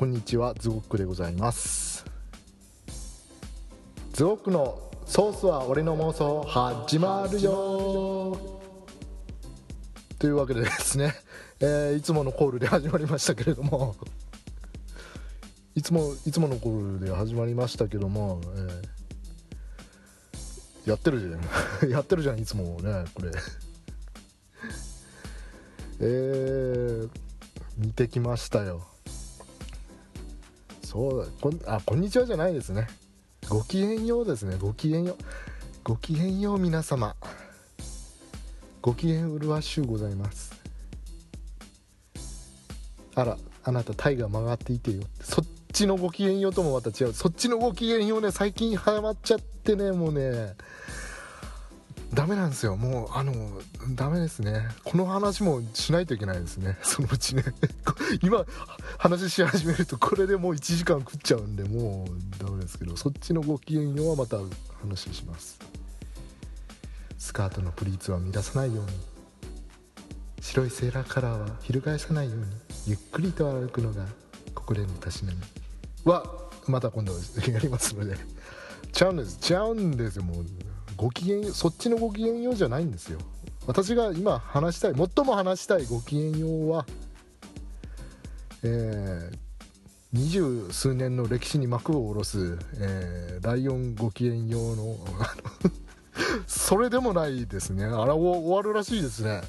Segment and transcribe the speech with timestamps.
[0.00, 0.54] こんにちは。
[0.54, 2.06] ズゴックでございます。
[4.14, 8.34] ズゴックのソースは俺の妄想始まるよ。
[10.18, 11.12] というわけでですね、
[11.60, 13.94] えーいつものコールで始まりましたけれども。
[15.74, 21.90] いつもいつものコールで始まりましたけども、えーやってるじゃん。
[21.92, 23.32] やってるじゃんいつもねこれ。
[26.00, 27.10] えー、
[27.76, 28.86] 見てきましたよ。
[30.90, 32.88] そうだこんあこんにちはじゃないですね。
[33.48, 34.56] ごきげんようですね。
[34.58, 35.16] ごきげんよう。
[35.84, 37.14] ごきげんよう皆様。
[38.82, 40.52] ご機嫌うるわしゅうございます。
[43.14, 45.04] あらあなたタイが曲がっていてよ。
[45.22, 47.12] そっちのご機嫌ようともまた違う。
[47.12, 50.54] そっちのご機嫌ようね最近ハマっちゃってねもうね。
[52.12, 52.76] ダメなんですよ。
[52.76, 53.32] もうあの
[53.94, 54.66] ダメですね。
[54.84, 56.76] この話もしないといけないですね。
[56.82, 57.44] そのうちね。
[58.22, 58.44] 今
[58.98, 64.38] 話し始めるとこれでもう1時間食っちゃうんでもうダメですけどそっちのご機嫌ようはまた
[64.80, 65.58] 話します。
[67.18, 68.92] スカートのプリーツは乱さないように。
[70.40, 72.46] 白いセーラーカラーは翻さないように。
[72.86, 74.06] ゆっくりと歩くのが
[74.54, 75.38] 心得のたしなみ。
[76.04, 76.24] は
[76.66, 78.16] また今度やりますので。
[78.92, 79.52] ちゃうんです。
[79.52, 80.46] 違うんですよもう。
[81.00, 83.18] ご機嫌そっちのご機嫌ようじゃないんですよ。
[83.66, 86.84] 私が今話したい最も話したいご機嫌ようは
[88.62, 89.38] えー
[90.12, 95.34] 二十数年の歴史に幕を下ろす、えーライオンご機嫌ようのあ
[95.64, 95.70] の
[96.46, 97.84] それでもないですね。
[97.84, 99.40] あら終わるらしいですね。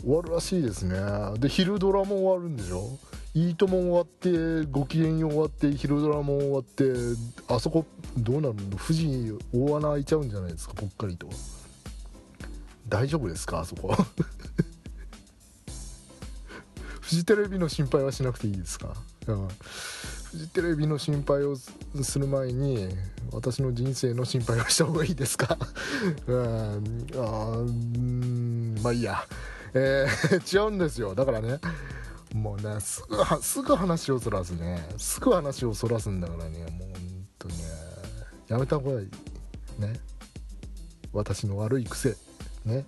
[0.00, 0.96] 終わるらしいですね。
[1.38, 2.98] で昼ドラも終わるんでしょ？
[3.34, 6.84] いいとも終わってご機嫌よう終わって昼ドラも終わって
[7.48, 7.84] あそこ
[8.16, 8.76] どうなるの？
[8.78, 11.28] 富士大穴開いちゃうんじゃないですかぽっかりと。
[12.88, 13.92] 大丈夫ですかあそこ？
[17.00, 18.94] フジテレビの心配はしなくていいですか、
[19.26, 22.88] うん、フジテレビの心配をする前に
[23.30, 25.58] 私の人生の心配をした方がいいですか？
[26.26, 27.06] うん。
[27.16, 28.74] あうん。
[28.82, 29.24] まあいいや。
[29.74, 31.14] えー 違うんですよ。
[31.16, 31.58] だからね
[32.34, 34.84] もうねすぐすぐ話をそらすね。
[34.98, 36.58] すぐ話をそらすんだからね。
[36.58, 37.54] もうほんとね。
[38.48, 39.08] やめた方がいい。
[39.80, 39.92] ね。
[41.12, 42.16] 私の悪い癖。
[42.64, 42.84] ね。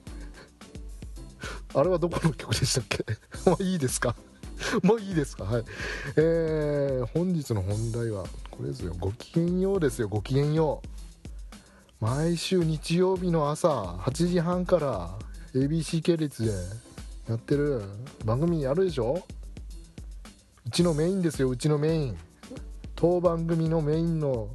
[1.74, 3.04] あれはどこの曲でしたっけ？
[3.48, 4.16] もういいですか？
[4.82, 5.44] もういいですか？
[5.44, 5.64] はい。
[6.16, 8.94] えー、本日の本題はこれですよ。
[8.98, 10.08] ごきげんようですよ。
[10.08, 12.04] ごきげんよう。
[12.04, 15.14] 毎週日曜日の朝8時半から
[15.54, 16.50] ABC 系列で
[17.28, 17.82] やってる
[18.24, 19.22] 番組あるでしょ？
[20.76, 22.18] ちのメインですようちのメイン。
[22.96, 24.50] 当番組のメインの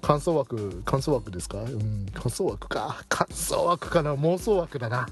[0.00, 1.60] 感想枠感想枠ですか？
[1.60, 3.04] うん感想枠か。
[3.08, 4.14] 感想枠かな。
[4.14, 5.08] 妄想枠だな。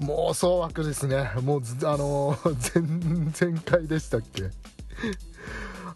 [0.00, 1.30] 妄想枠ですね。
[1.42, 4.44] もうあのー前前回でしたっけ？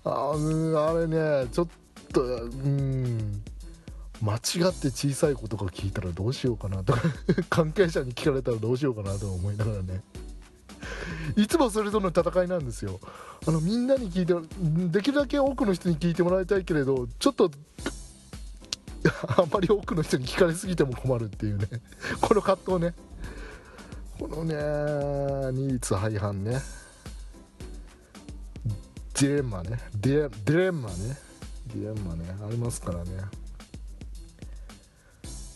[0.04, 1.68] ああれねちょっ
[2.12, 3.42] とうん
[4.20, 4.40] 間違っ
[4.74, 7.00] て小さいことが聞いたらどうしようかなとか
[7.48, 10.02] 関係者に聞かれたらどうしようかなと思いながらね。
[11.36, 13.00] いつもそれとの戦いなんですよ。
[13.46, 14.34] あのみんなに聞いて
[14.90, 17.50] できるだけ多くの人に聞いてもらいたいけれどちょっと
[19.36, 21.66] あんまり多くの人に聞かれすぎても困るっていうね。
[22.20, 22.94] この葛藤ね。
[24.18, 24.54] このね
[25.52, 26.60] 二律背反ね。
[29.12, 29.78] ジレンマね。
[29.94, 30.96] ディレディレンマね。
[31.74, 32.24] ディレンマね。
[32.46, 33.10] ありますからね。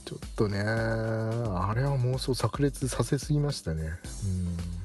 [0.04, 3.82] ちょっとねあれは妄想炸裂させすぎましたね。
[3.82, 4.77] うん。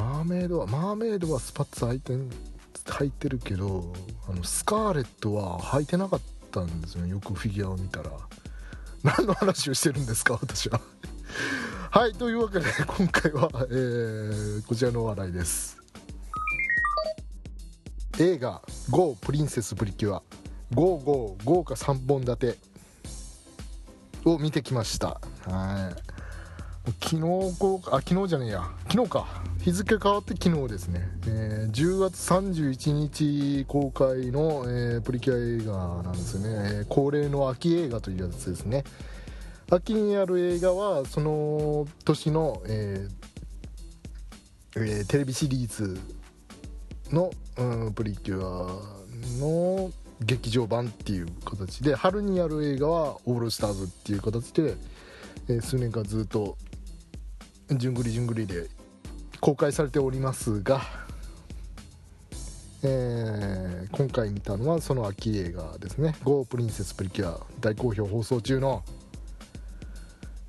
[0.00, 2.14] マーメイドはマーメイドはスパッツ履いて
[2.86, 3.92] 履いてるけど
[4.26, 6.20] あのスカーレットは履いてなかっ
[6.50, 8.10] たんですよよくフィギュアを見たら。
[9.02, 10.80] 何の話をしてるんですか私は。
[11.90, 15.76] はいというわけで今回は、えーこちらの話題です。
[18.18, 20.22] 映画「GO プリンセスプリキュア」
[20.72, 22.58] 「GOGO 豪華3本立て」
[24.24, 25.20] を見てきました。
[25.46, 26.92] はい。
[27.02, 27.20] 昨日
[27.58, 28.70] こうあ昨日じゃねえや。
[28.88, 29.49] 昨日か。
[29.60, 38.84] 日付変わって昨日ですね、えー10月31日公開の、えープリキュア映画なんですよね、えー恒例の秋映画というやつですね。
[39.70, 46.00] 秋にある映画はその年の、えーえーテレビシリーズ
[47.12, 48.80] の、うん、プリキュア
[49.38, 49.90] の
[50.22, 54.74] 劇場版っていう形で春にやる映画は「オールスターズ」っていう形で、
[55.48, 56.56] えー数年間ずっと
[57.76, 58.68] 順繰り順繰りで
[59.40, 60.82] 公開されておりますが、
[62.82, 68.82] えー今回見たのはその秋映画ですね「GO プリンセスプリキュア」大好評放送中の、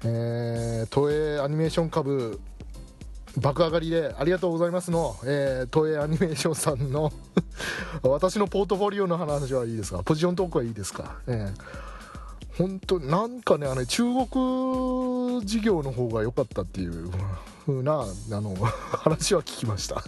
[0.04, 2.40] えー東映アニメーション株
[3.38, 7.12] 爆上がりでありがとうございますの、えー、東映アニメーションさんの
[8.04, 10.04] 私のポートフォリオの話はいいですか？
[10.04, 17.10] ポジショントークはいいですか、えー、本当なんかねあの中国事業の方が良かったっていう。
[17.66, 19.98] 風なあの話は聞きました。
[19.98, 20.04] あ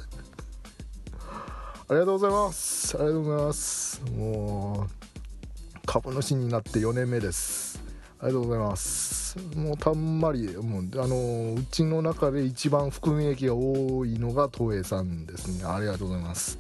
[1.92, 2.98] りがとうございます。
[2.98, 4.02] ありがとうございます。
[4.18, 7.80] もう株主になって4年目です。
[8.20, 9.38] ありがとうございます。
[9.56, 15.66] もうたんまりもうあのうちの中で一番含み益が多いのが東映さんですね。
[15.66, 16.58] ありがとうございます。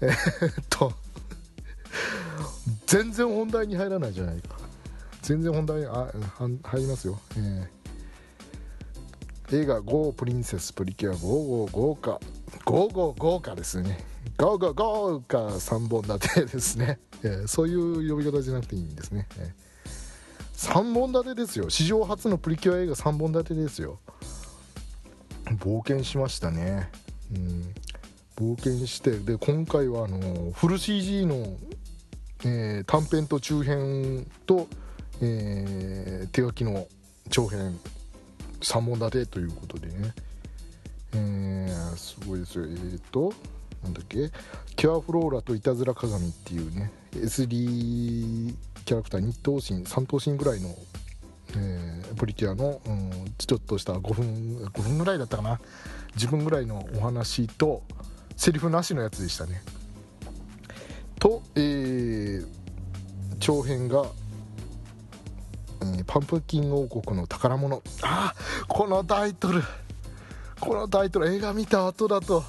[0.00, 0.92] えー、っと
[2.86, 4.56] 全然本題に入らないじゃないか。
[5.22, 6.10] 全然本題にあ
[6.64, 7.68] 入りますよ、えー、
[9.50, 12.20] 映画「GO プリンセスプリキュア55豪華
[12.66, 13.98] 55豪華ですね。
[14.36, 21.70] ゴーゴーゴーか3本立てですね、 えー、そういう呼び方じゃなくていいんですね、えー、3本立てですよ。
[21.70, 23.98] 史上初のプリキュア映画3本立てですよ。
[25.46, 26.90] 冒険しましたね。
[27.34, 27.74] うん。
[28.36, 31.56] 冒険してで今回はあのフル CG の、
[32.44, 34.68] えー、短編と中編と、
[35.22, 36.86] えー、手書きの
[37.30, 37.80] 長編
[38.60, 40.14] 3本立てということでね。
[41.14, 42.64] えー、すごいですよ。
[42.64, 43.32] えっ、ー、と
[43.82, 44.30] なんだっけ？
[44.76, 50.74] キュアフローラといたずら鏡っていうね SD キャラクター2頭身3頭身ぐらいの、
[51.56, 55.60] えー、プリキュアの、うん、ちょっとした5分5分ぐらいだったかな。
[56.16, 57.82] 10分ぐらいのお話と
[58.36, 59.62] セリフなしのやつでしたね。
[61.18, 62.46] と、えー、
[63.40, 64.06] 長編が
[65.80, 67.82] えー、パンプキン王国の宝物。
[68.02, 68.34] あ
[68.68, 69.62] このタイトル。
[70.60, 72.42] このタイトル映画見た後だと。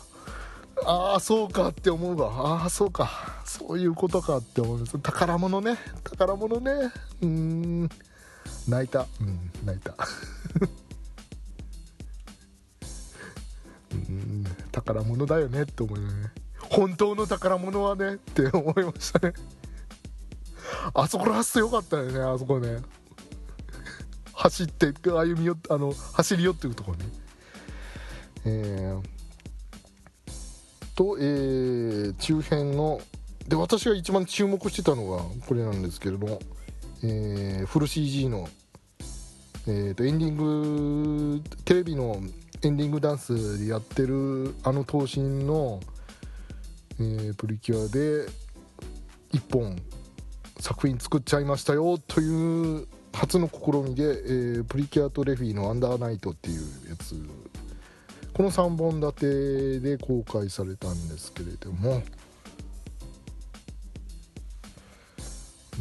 [0.86, 2.62] ああそうかって思うわ。
[2.62, 3.42] ああそうか。
[3.46, 4.78] そういうことかって思う。
[4.80, 5.78] んです宝物ね。
[6.04, 6.72] 宝物ね。
[7.22, 7.90] うん。
[8.68, 9.06] 泣いた。
[9.22, 9.94] うん泣いた。
[13.92, 14.46] うん。
[14.72, 16.06] 宝物だよねって思うね。
[16.70, 19.34] 本当の宝物はねって思いましたね。
[20.94, 22.78] あそこの発想良かったよねあそこね。
[24.40, 27.06] 走って歩み寄ってあの走り寄っていくところね。
[28.46, 29.20] えー
[30.96, 33.02] と、えー、中編の
[33.48, 36.40] で私が一番注目してたのがこれなんですけれども、
[37.04, 38.48] えー、フル CG の、
[39.68, 42.22] えーと、エンディングテレビの
[42.62, 45.80] エンディングダンスでやってるあの頭身の、
[47.00, 48.30] えー、プリキュアで
[49.34, 49.78] 1本
[50.60, 57.16] 作品作っちゃいましたよという初の試みで、えー、プリキュアとレフィの「アンダーナイト」っていうやつ
[58.34, 62.02] この3本立てで公開されたんですけれども。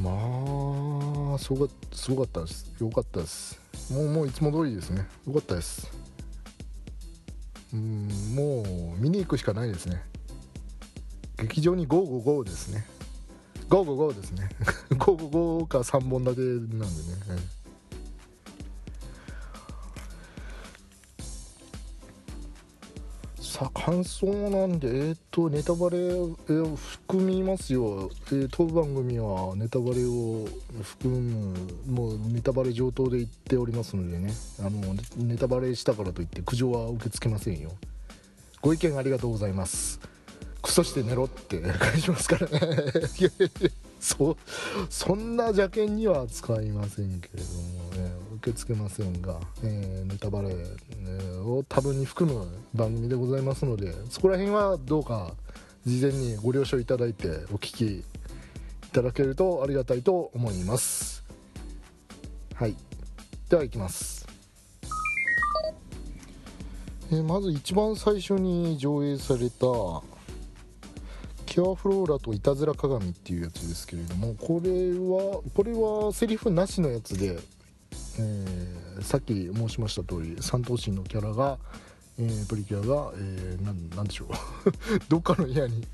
[0.01, 0.13] ま
[1.35, 2.73] あすごすごかったです。
[2.79, 3.59] よかったです。
[3.93, 5.07] もうもういつも通りですね。
[5.27, 5.91] よかったです。
[7.73, 8.63] うんも
[8.97, 10.03] う見に行くしかないですね。
[11.39, 12.87] 劇場に555ですね。
[13.69, 14.49] 555ですね。
[14.91, 16.41] 555か3本立て
[16.77, 17.49] なんでね、
[23.59, 30.47] さあ感想なんでえっ、とネタバレ、えー、含みますよ、えー、当番組はネタバレを
[30.81, 31.55] 含む
[31.87, 34.33] もうネタバレ上等で言っておりますのでね。
[34.61, 37.73] あのネタバレしたからといって苦情は受け付けませんよ。
[38.61, 40.18] ご意見ありがとうございます。
[40.63, 42.61] クソして寝ろって返しますからね。
[44.01, 44.37] そ
[44.91, 47.63] そんな邪険には使いませんけれども、
[48.03, 50.55] ね、受け付けませんが、えー、ネタバレ、
[51.45, 55.35] を多分に含む番組でございますのでそこら辺はどうか
[55.85, 58.05] 事前にご了承いただいてお聞きい
[58.93, 61.25] ただけるとありがたいと思います。
[62.55, 62.75] はい。
[63.49, 64.27] ではいきます。
[67.11, 69.67] えまず一番最初に上映された
[71.59, 77.37] キュアフローラといたずら鏡っていうやつですけれどもこれはこれはセリフなしのやつで、
[78.21, 81.59] えー、さっき申しました通り三頭身のキャラが、
[82.17, 84.29] えー、プリキュアが、えー、なんでしょう。
[85.11, 85.85] どっかの部屋に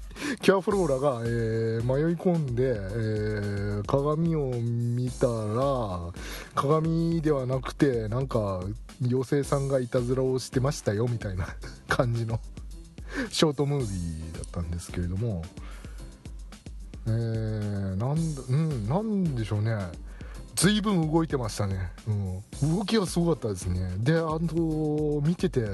[0.43, 6.13] キュアフローラが、えー、迷い込んで、えー、鏡を見たら
[6.55, 8.63] 鏡ではなくてなんか
[9.01, 11.47] 妖精さんがいたずらをしてましたよみたいな
[11.89, 12.39] 感じの。
[13.31, 15.45] ショートムービーだったんですけれども、
[17.07, 19.77] えー、なんうん、なんでしょうね。
[20.55, 23.95] 随分動いてましたね、うん、動きはすごかったですね。
[23.99, 25.67] であと見てて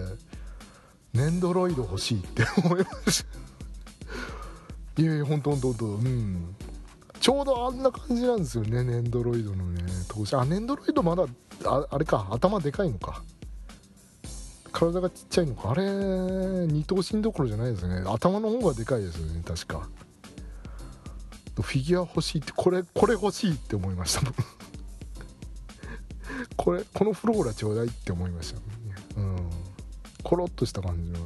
[1.12, 3.24] ネンドロイド欲しいって 思いまし
[4.96, 5.02] た。
[5.02, 6.56] いやいやほんとほんとほんとうん。
[7.20, 10.34] ちょうどあんな感じなんですよねネンドロイドのね投資。
[10.34, 11.26] あネンドロイドまだ
[11.66, 13.22] ああれか頭でかいのか。
[14.72, 15.70] 体がちっちゃいのか。
[15.70, 15.84] あれ
[16.66, 18.02] 二頭身どころじゃないですね。
[18.06, 19.88] 頭の方がでかいですよね確か。
[21.60, 24.22] フィギュア欲しいってこれこれ欲しいって思いました。
[26.56, 28.60] これこのフローラちょうだいって思いました。
[28.60, 28.64] ね
[29.16, 29.50] うん。
[30.22, 31.18] コロッとした感じの。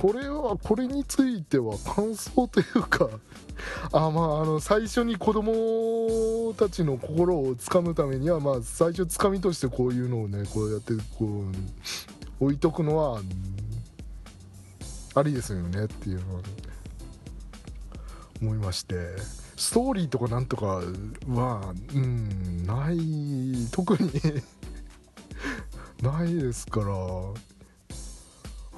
[0.00, 3.08] これはこれについては感想というか
[3.92, 11.44] あまああの最初に子供たちの心をつかむためにはまあ最初つかみとしてこういうのをねこうやってこ
[12.40, 13.22] う置いとくのは
[15.14, 16.42] ありですよねっていうのは、
[18.42, 19.16] 思いまして。
[19.56, 20.82] ストーリーとかなんとか
[21.28, 24.12] はうんない特に
[26.02, 26.86] ないですから。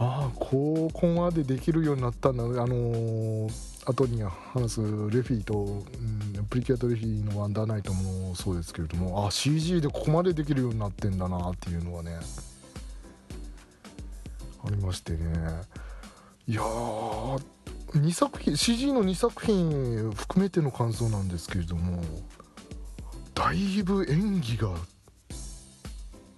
[0.00, 2.44] ああここまでできるようになったんだ。
[2.44, 3.50] あのー、
[3.84, 9.26] 後に話すレフィーと、うん、プリキュアとレフィーのワンダーナイトもそうですけれども。
[9.26, 12.16] あ CG でここまでできるようになってんだなっていうのはね。
[14.64, 15.18] ありましてね。
[16.46, 17.42] いやー
[17.94, 22.02] 2作品 CG の2作品含めての感想なんですけれども
[23.34, 24.70] だいぶ演技が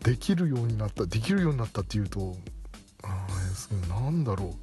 [0.02, 2.36] できるようになったできるようになったっていうと
[3.88, 4.54] なんだろう。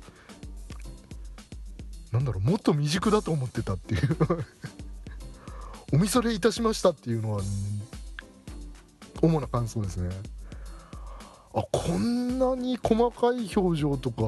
[2.14, 4.18] なんだろうもっと未熟だと思ってたっていう。
[5.94, 7.42] おみそれいたしましたっていうのは
[9.22, 10.10] 主な感想ですね。
[11.54, 14.24] あこんなに細かい表情とか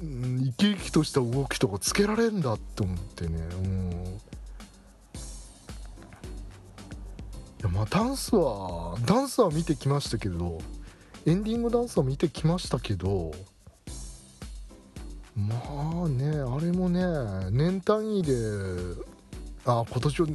[0.00, 3.38] 生き生きとした動きとかつけられるんだって思ってね。
[3.38, 4.20] うん。
[7.60, 10.58] いやまあダンスはダンスは見てきましたけど
[11.26, 13.32] エンディングダンスは見てきましたけど
[15.34, 15.54] ま
[16.04, 17.00] あねあれもね
[17.50, 18.34] 年単位で
[19.64, 20.26] あ今年は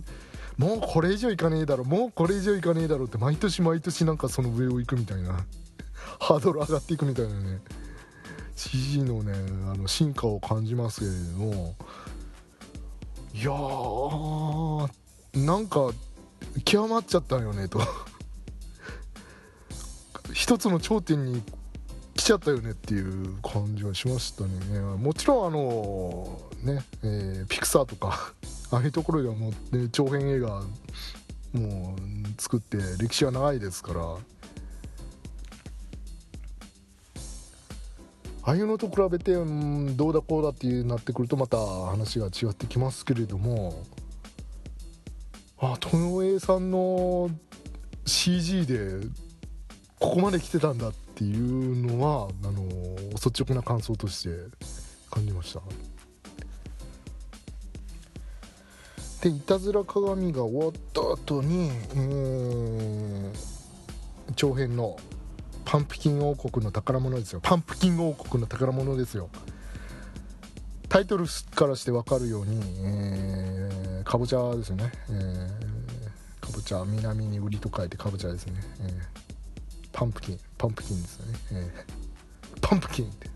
[0.57, 5.45] もうこれ以上いかねえだろもうこれ以上いかねえだろって毎年毎年なんかその上を行くみたいな
[6.19, 7.61] ハードル上がっていくみたいなね
[8.55, 9.33] CG のね
[9.71, 11.75] あの進化を感じますけれども
[13.33, 14.89] いやー
[15.45, 15.91] なんか
[16.65, 17.79] 極まっちゃったよねと。
[20.49, 21.43] 一つの頂点に
[22.15, 24.79] 来ちゃったよねっていう感じがしましたね。
[24.97, 28.33] もちろんあのね、えー、ピクサーとか
[28.71, 30.63] ああいうところではもう、ね、長編映画
[31.53, 34.01] もう作って歴史は長いですから。
[34.01, 34.17] あ
[38.43, 43.83] あいうのと比べて、うん、どうだこうだっていうなってくるとまた話が違ってきますけれども。
[45.59, 47.29] あ東映さんの
[48.07, 49.01] CG で
[49.99, 52.63] ここまで来てたんだっていうのはあの
[53.11, 54.29] 率直な感想として
[55.11, 55.61] 感じました。
[59.21, 63.29] でいたずら鏡が終わった後に、えー、
[64.37, 64.95] 長編の
[65.65, 67.41] パンプキン王国の宝物ですよ。
[67.43, 69.29] パンプキン王国の宝物ですよ。
[70.87, 79.28] タイトルからして分かるように、えー、かぼちゃですよね、えー、かぼちゃ南に売りと書いてかぼちゃですね、えー。
[79.91, 83.29] パンプキンパンプキンですよね、えー、パンプキンって。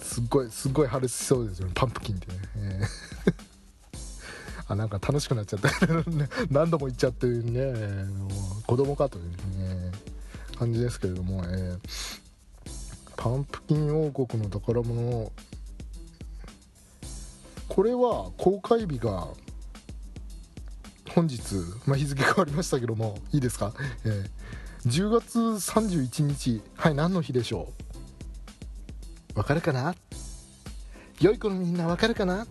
[0.02, 1.72] すっごいすっごい晴れしそうですよね。
[1.74, 3.10] パンプキンってね、えー
[4.70, 5.68] あなんか楽しくなっちゃった。
[6.48, 7.74] 何度も言っちゃってるね。
[8.68, 9.24] 子供かという、
[9.58, 9.90] ね、
[10.56, 11.78] 感じですけれども、えー、
[13.16, 15.32] パンプキン王国の宝物
[17.68, 19.28] これは公開日が
[21.14, 21.54] 本日、
[21.86, 23.72] まあ、日付変わりましたけどもいいですか、
[24.04, 24.28] えー、
[24.88, 27.72] 10月31日はい何の日でしょ
[29.34, 29.38] う？
[29.38, 29.94] わかるかな？
[31.20, 32.46] 良い子のみんなわかるかな？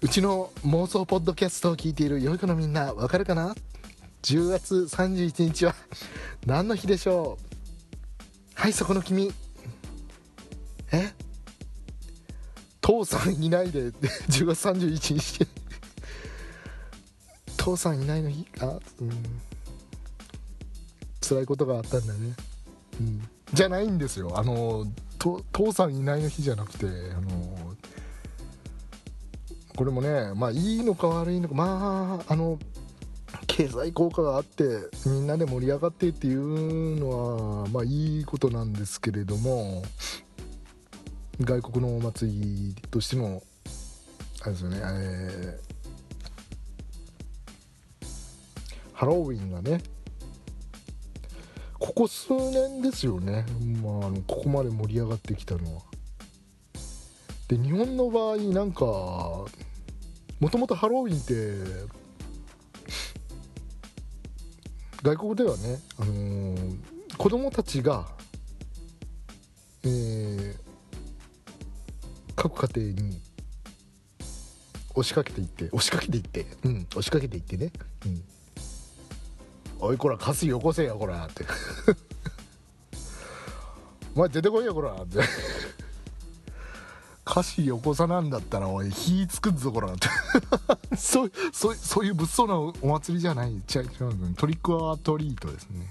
[0.00, 3.54] うちの妄想ポッドキャストを聞いている良い子のみんなわかるかな
[4.22, 5.74] ？10月31日は
[6.46, 7.38] 何の日でしょ
[8.56, 8.60] う？
[8.60, 9.32] はいそこの君。
[10.92, 11.12] え？
[12.80, 15.46] 父さんいないで10月31日。
[17.64, 19.10] 父さんいないの日あうん。
[21.26, 22.34] 辛いことがあったんだね。
[23.00, 23.28] うん。
[23.54, 24.38] じゃないんですよ。
[24.38, 24.84] あの
[25.18, 27.74] 父さんいないの日じゃなくてあの
[29.74, 32.58] これもねまあいいのか悪いのかまああの
[33.46, 34.64] 経済効果があって
[35.06, 39.82] みんなで盛り上がってっていうのはまあいいことなんですけれども
[41.40, 43.42] 外国のお祭りとしての
[44.42, 45.73] あれですよね、えー
[48.94, 49.82] ハロウィンがね。
[51.78, 53.44] ここ数年ですよね、
[53.82, 55.82] まあ、あのここまで盛り上がってきたのは。
[57.46, 58.86] で日本の場合なんか
[60.40, 61.92] もともとハロウィンって
[65.02, 66.76] 外国ではね、あのー、
[67.18, 68.06] 子供たちが、
[69.84, 70.56] えー、
[72.34, 73.20] 各家庭に
[74.94, 77.70] 押しかけていって押しかけていってうん押しかけていってね。
[78.06, 78.33] うん。
[79.84, 81.44] おいこらカスよこせよこらって。
[84.16, 85.18] お前出てこいよこらって。
[87.26, 90.08] 歌詞よこさなんだったらおい火つくぞこらって。
[90.96, 93.52] そうそうそういう物騒なお祭りじゃない。
[93.52, 95.86] 違う違うトリックアトリートですね、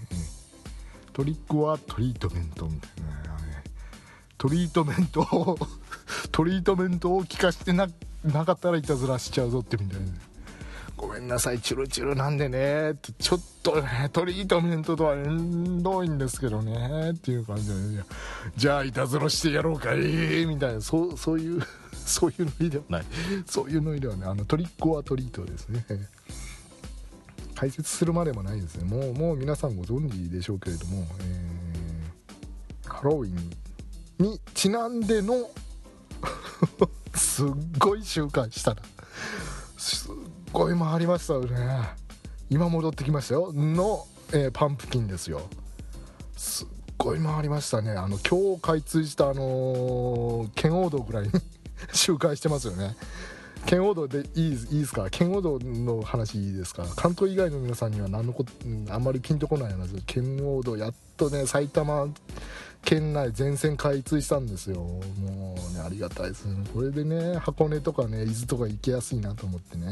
[1.12, 3.10] トリックアトリートメントみたいな、
[4.38, 5.58] トリートメントを
[6.32, 7.88] トリートメントを聞かしてな
[8.24, 10.08] なかったらいたずらしちゃうぞってみたいな
[11.04, 18.04] ごめんなさいチュルチュルなんでねってちょっとねトリートメントとは縁遠いんですけどねっていう感じで、ね、
[18.56, 21.62] じゃあいたずらしてやろうかいみたいなそうそういう
[21.94, 23.06] そういうノリではない。
[23.46, 25.86] そういうノリではねあのトリックはトリートですね。
[27.54, 28.86] 解説するまでもないですね。
[28.86, 35.50] もうもう皆さんご存知でしょうけれども、えー、ハロウィンにちなんでの
[37.14, 38.82] すっごい週間したら
[40.54, 41.58] ごい回りましたよね。
[42.50, 43.52] 今戻ってきましたよ。
[43.54, 45.42] の、えー、パンプキンですよ。
[46.38, 47.92] すっごい回りましたね。
[47.92, 51.32] あの今日開通したあのー、剣王道ぐらいに
[51.92, 52.96] 周回してますよね。
[53.66, 55.10] 剣王道でいいいいですか？
[55.10, 56.86] 剣王道の話いいですか？
[56.96, 58.46] 関東以外の皆さんには何のこ
[58.90, 59.90] あんまりピンとこない話。
[60.06, 62.08] 剣王道やっとね埼玉
[62.84, 64.82] 県内全線開通したんですよ。
[64.82, 66.56] もうねありがたいですね。
[66.74, 69.88] これでね箱根とかね伊豆とか行きやすいなと思ってね。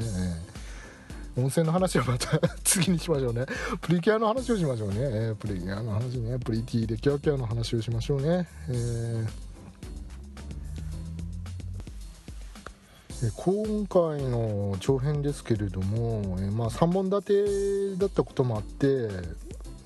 [1.38, 3.46] 温泉の話はまた 次にしましょうね。
[3.82, 5.34] プリキュアの話をしましょうね。
[5.40, 6.38] プリキュアの話ね。
[6.40, 8.48] プリティでキュアキュアの話をしましょうね。
[8.68, 9.52] えー
[13.36, 19.10] 今回の長編ですけれども、えまあ、3本立てだったこともあって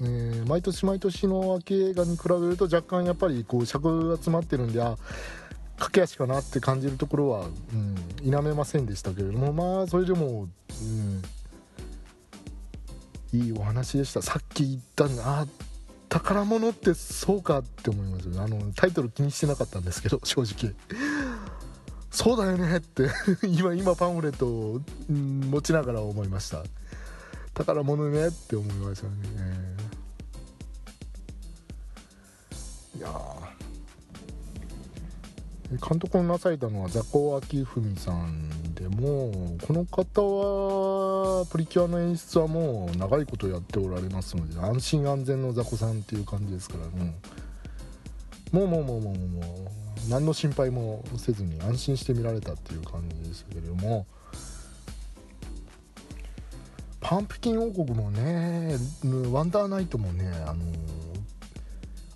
[0.01, 4.97] えー、毎年毎年の秋映画に比べると若干やっぱりこう尺が詰まってるんであ
[5.77, 10.47] 駆け足かなって感じるところは、うん、否めませんでしたけれどもまあそれでも、
[10.81, 11.21] うん、
[13.39, 14.21] いいお話でした。
[14.21, 15.05] さっき言った
[15.41, 15.45] あ
[16.07, 20.73] 宝物ってそうかって思いますあのタイトル気にしてなかったんですけど正直。
[22.09, 23.09] そうだよねって
[23.45, 26.63] 今今パンフレットを、うん、持ちながら思いました。
[27.53, 29.64] 宝物ねって思いましたね。
[32.97, 33.09] いや
[35.89, 40.21] 監督をなされたのはザコ・アキフミさんでもこの方
[41.39, 47.13] はプリキュアの演出はもう長いことやっておられますので安心安全のザコさんっていう感じですからもう。
[48.55, 49.41] もうもうもうもうも
[50.07, 54.05] う何の心配もせずに安心して見られたっていう感じですけれども
[57.01, 58.77] パンプキン王国もね
[59.31, 60.63] ワンダーナイトもねあの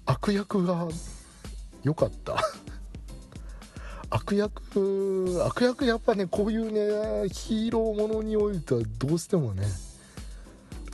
[0.10, 0.88] 悪役が
[1.84, 2.36] 良かった。
[4.10, 9.68] 悪役悪役やっぱねこういうねヒーローものにおいてはどうしてもね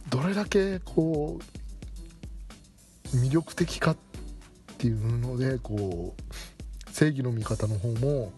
[0.10, 3.97] どれだけこう魅力的かっ
[4.78, 8.34] ていうのでこう正義の味方の方も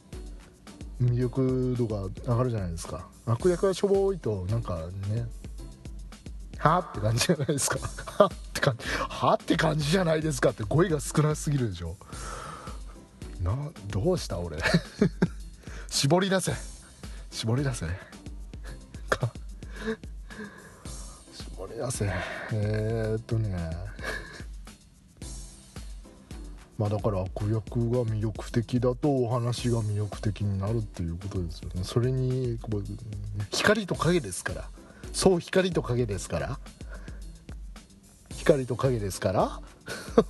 [1.02, 3.08] 魅力度が上がるじゃないですか。
[3.26, 4.78] 悪役がしょぼいとなんか
[5.10, 5.26] ね
[6.60, 7.80] はって感じじゃないですか。
[8.24, 11.96] はって感じはって感じじゃないですかって声が少なすぎるでしょ。
[13.42, 13.56] な
[13.88, 14.58] どうした俺。
[15.90, 16.54] 絞り出せ。
[17.32, 17.86] 絞り出せ。
[19.10, 19.32] か。
[21.34, 22.12] 絞り出せ。
[22.54, 23.56] えー、っとね。
[26.78, 31.84] まあだから悪役が魅力的だとお話が魅力的になるっていうことですよね。
[31.84, 32.60] それに
[33.52, 34.70] 光と影ですから。
[35.12, 36.60] そう光と影ですから。
[38.36, 39.62] 光と影ですから。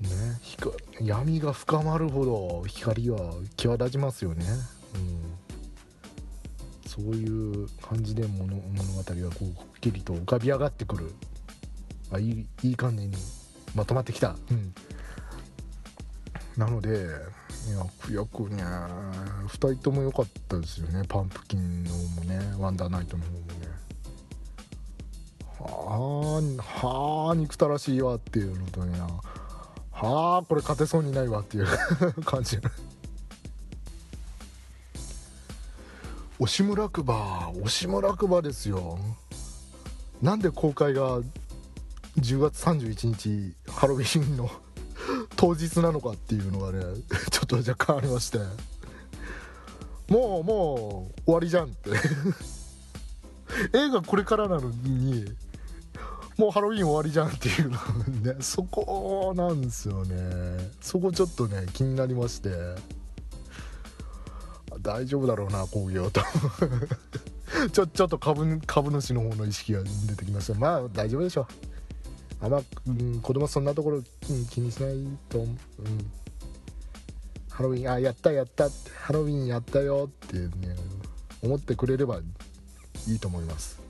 [0.00, 0.08] ね
[0.42, 4.46] 光闇が深まるほど光は際立ちますよね、
[4.94, 5.34] うん、
[6.88, 11.12] そういう感じで物物語がこうくっきりと浮かび上がってくる。
[12.10, 13.16] あいいいい感じに
[13.74, 14.74] まとまってきた、うん、
[16.56, 17.08] なので
[18.10, 21.02] よくね2人とも良かったですよね。
[21.08, 23.44] パンプキンのもねワンダーナイトの方もね。
[25.58, 26.40] は
[26.80, 28.98] あはあ憎たらしいわっていうのとね
[29.90, 31.66] はあこれ勝てそうにないわっていう
[32.24, 32.58] 感じ。
[36.38, 38.98] 押村区場押村区場ですよ。
[40.22, 41.20] なんで公開が
[42.18, 44.48] 10月31日ハロウィンの
[45.36, 46.82] 当日なのかっていうのがね
[47.30, 48.38] ちょっと若干ありまして。
[50.08, 51.90] もうもう終わりじゃんって。
[53.72, 55.24] 映画これからなのに
[56.36, 57.78] もうハロウィン終わりじゃんっていうの
[58.34, 60.70] ねそこなんですよね。
[60.80, 62.50] そこちょっとね気になりまして。
[64.80, 66.20] 大丈夫だろうな工業と。
[67.72, 70.58] ちょちょっと株株主の方の意識が出てきました。
[70.58, 71.73] まあ大丈夫でしょう。
[72.40, 74.04] あま、うん、子供そんなところ、うん、
[74.46, 76.10] 気にしないと思う、うん、
[77.50, 78.68] ハロウィンあやったやった。
[79.00, 80.76] ハロウィンやったよってね
[81.42, 82.20] 思ってくれれば
[83.06, 83.80] いいと思います。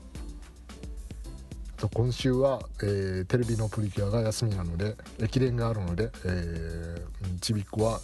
[1.77, 7.99] と今週は、えー、テレビのプリキュアが休みなので駅伝があるので、えー、ちびっ子は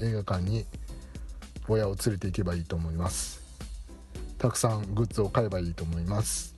[0.00, 0.64] 映画館に
[1.68, 3.40] 親を連れて行けばいいと思います。
[4.38, 6.55] たくさんグッズを買えばいいと思います。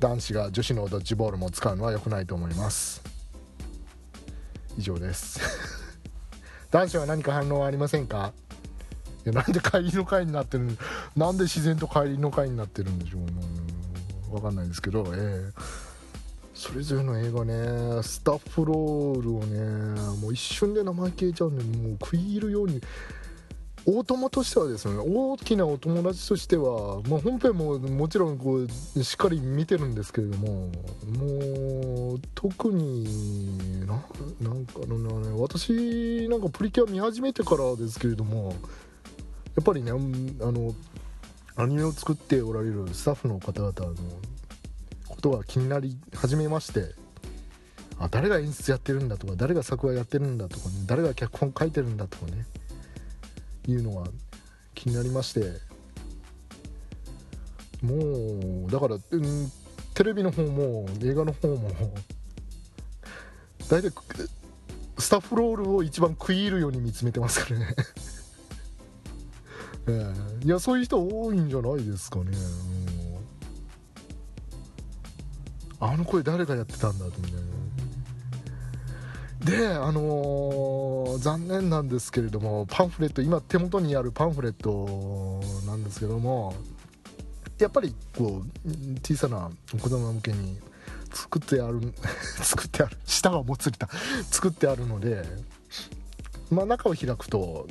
[0.00, 3.02] 男子が女子のドッジボールも使うのは良くないと思います。
[4.76, 5.40] 以上です。
[6.70, 8.32] 男子は何か反応はありませんか？
[9.26, 10.78] いやなんで帰りの会になってる
[11.16, 15.52] なんで自然と帰りの会になってるんでしょう分かんないですけど、えー、
[16.54, 22.80] それぞれの映画ねスタッフロールをねもう一瞬で名前消えちゃうんでもう食い入るように
[23.86, 28.68] 大友としてはですね大きなお友達としては、まあ、本編ももちろんこう
[29.02, 30.70] しっかり見てるんですけれども
[31.18, 34.02] もう特にな
[34.40, 38.54] なんかのね私なんかプリキュア見始めてからですけれども
[39.56, 40.74] やっぱりねあの
[41.56, 43.94] アニメを作っておられるスタッフの方々の
[45.08, 46.94] ことが気になり始めまして
[47.98, 52.46] あ誰が演出やってるんだとか誰が作画やってるんだとか、ね、誰が脚本書いてるんだとかね
[53.68, 54.10] いうのが
[54.74, 55.68] 気になりまして。
[57.82, 59.52] もうだから、うん、
[59.94, 61.70] テレビの方も映画の方も
[63.68, 63.92] 大体
[64.98, 67.74] スタッフロールを一番食い入るように見つめてますからね。
[69.86, 72.36] えー、いやそういう人多いんじゃないですかね、
[75.78, 77.32] うん、あの声誰がやってたんだとね
[79.50, 86.54] であのー、残念なんですけれどもパンフレット今手元にあるパンフレットなんですけども
[87.58, 88.70] やっぱりこう
[89.02, 90.58] 小さな子供向けに
[91.12, 91.80] 作ってある
[92.42, 93.88] 作ってある舌がもつれた
[94.30, 95.24] 作ってあるので
[96.50, 97.66] まあ中を開くと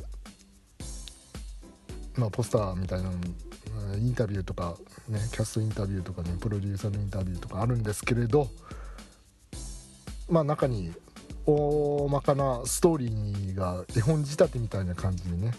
[2.18, 3.12] まあ、ポスターみたいな
[3.96, 4.76] インタビューとか、
[5.08, 8.50] ね、キャストインタビューとかねプロデューサーのインタビューとかあるんですけれど
[10.28, 10.92] まあ中に
[11.50, 15.54] 大まかなストーリーが絵本仕立てみたいな感じでね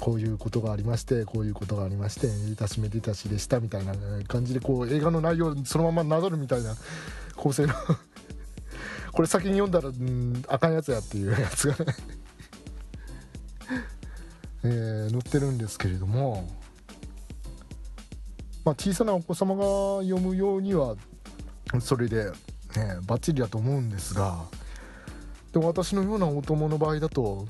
[0.00, 3.94] こういうことがありましてこういうことがありましてめでたしめでたしでしたみたいな
[4.26, 6.74] 感じでこう映画の内容そのままなぞるみたいな
[7.36, 7.74] 構成の
[9.12, 11.94] これ先に読んだら、うん、あかんやつやっていうやつがね
[14.64, 16.48] えー、載ってるんですけれども、
[18.64, 20.96] まあ、小さなお子様が読むようには
[21.80, 22.32] それで、ね、
[23.06, 24.44] バッチリだと思うんですが
[25.52, 27.46] でも私のようなお供の場合だと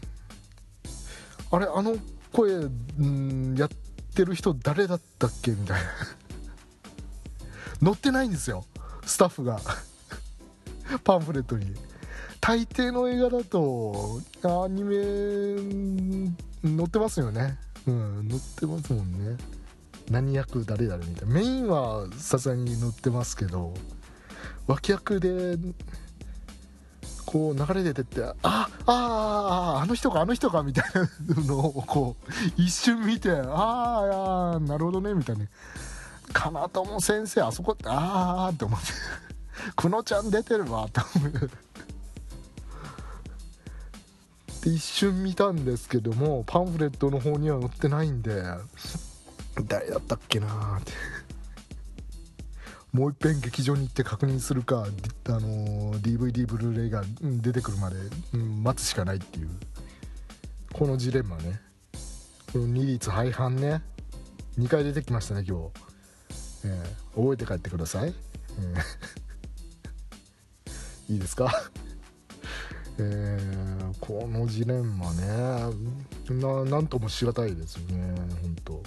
[1.51, 1.97] あれあの
[2.33, 2.53] 声
[3.01, 3.69] んやっ
[4.15, 5.89] てる人誰だったっけみたいな。
[7.83, 8.65] 載ってないんですよ。
[9.05, 9.61] スタッフが。
[11.05, 11.75] パンフレットに。
[12.41, 15.57] 大抵の映画だとアニメ
[16.63, 17.59] 載ってますよね。
[17.87, 19.37] うん載ってますもんね。
[20.11, 21.35] 何役誰々みたいな。
[21.35, 23.75] メインはさすがに載ってますけど
[24.67, 25.57] 脇役で
[27.29, 35.45] こう流れ出てってああああの人かあの人かみたいなのをこう一瞬見てああなるほどねみたいな。
[36.33, 38.87] かなとも先生あそこってああって思って。
[39.77, 41.31] くのちゃん出てるわって思う。
[41.31, 41.33] っ
[44.63, 48.43] て一瞬見たんですけどもパンフレットの方には載ってないんで
[49.67, 50.93] 誰だったっけなーって。
[52.93, 54.87] もういっぺん劇場に行って確認するか、
[55.27, 57.97] あのー、DVD ブルーレイが出てくるまで、
[58.33, 59.51] うん、待つしかないっていう。
[60.73, 61.61] このジレンマね。
[62.53, 63.83] この二律背反ね。
[64.59, 65.65] 2回出てきましたね今日、
[66.65, 68.13] えー、覚えて帰ってください、
[68.59, 71.53] えー、 いいですか？
[72.99, 75.27] えー、このジレンマね。
[76.31, 78.83] ななんともしがたいですよね本当。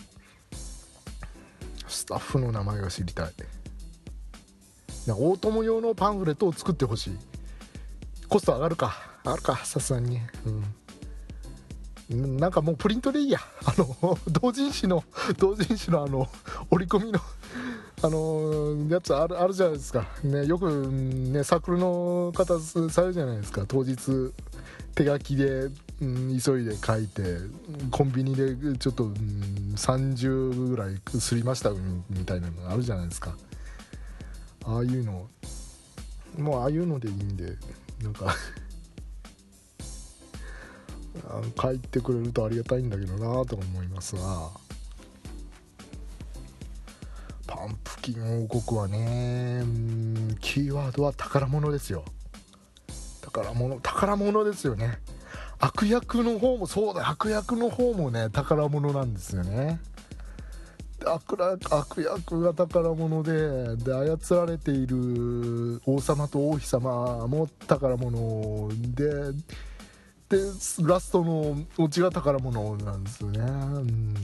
[1.87, 3.33] スタッフの名前が知りたい。
[5.07, 7.17] 大友用のパンフレットを作ってほしい。
[8.27, 8.95] コスト上がるか。
[9.23, 10.19] あるかさすがに。
[12.09, 12.37] うん。
[12.37, 13.39] なんかもうプリントでいいや。
[13.65, 15.03] あの 同人誌の
[15.37, 16.27] 同人誌のあの
[16.69, 17.19] 折り込みの
[18.03, 23.65] あのやつあるあるじゃないですか、ね、よく、ね、サークルの方されるじゃないですか。
[23.67, 23.95] 当日
[24.95, 25.69] 手書きで
[26.01, 27.21] うん、急いで書いて
[27.91, 29.13] コンビニでちょっと、うん、
[29.75, 31.69] 30ぐらいすりました
[32.09, 33.35] みたいなのがあるじゃないですか。
[34.65, 35.27] ああいうの。
[36.37, 37.57] もうああいうのでいいんで
[38.01, 38.35] なんか。
[41.27, 44.49] あ書いてくれるとありがたいんだけどなと思いますが。
[47.47, 49.61] パンプキン王国はね
[50.39, 52.05] キーワードは宝物ですよ。
[53.21, 54.99] 宝物宝物ですよね。
[55.59, 57.09] 悪役の方もそうだ。
[57.09, 59.79] 悪役の方もね宝物なんですよね。
[61.05, 69.31] 悪悪役が宝物でで操られている王様と王妃様も宝物で
[70.29, 70.37] で
[70.83, 73.45] ラストのオチが宝物なんですよね、う
[73.79, 74.15] ん、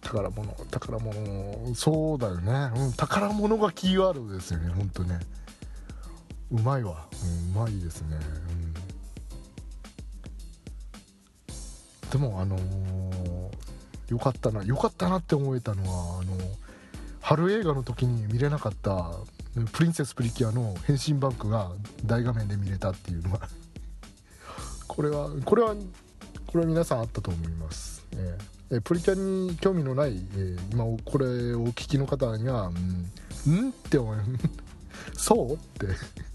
[0.00, 1.74] 宝物宝物。
[1.74, 5.18] そうだよね、うん、宝物がキーワードですよねほんとね。
[6.50, 7.06] うまいわ、
[7.54, 8.16] うん、うまいですね、
[12.04, 13.09] うん、でもあのー
[14.10, 16.34] よかったなよかったなって思えたのはあの
[17.20, 19.12] 春映画の時に見れなかった
[19.72, 21.70] プリンセスプリキュアの変身バッグが
[22.04, 23.40] 大画面で見れたっていうのは
[24.88, 25.74] これはこれは
[26.46, 28.04] これは皆さんあったと思います、
[28.70, 32.72] えー、プリキュアに興味のない、えー、今これをお聞きの方には
[33.46, 34.16] うんんって思う
[35.14, 35.86] そうって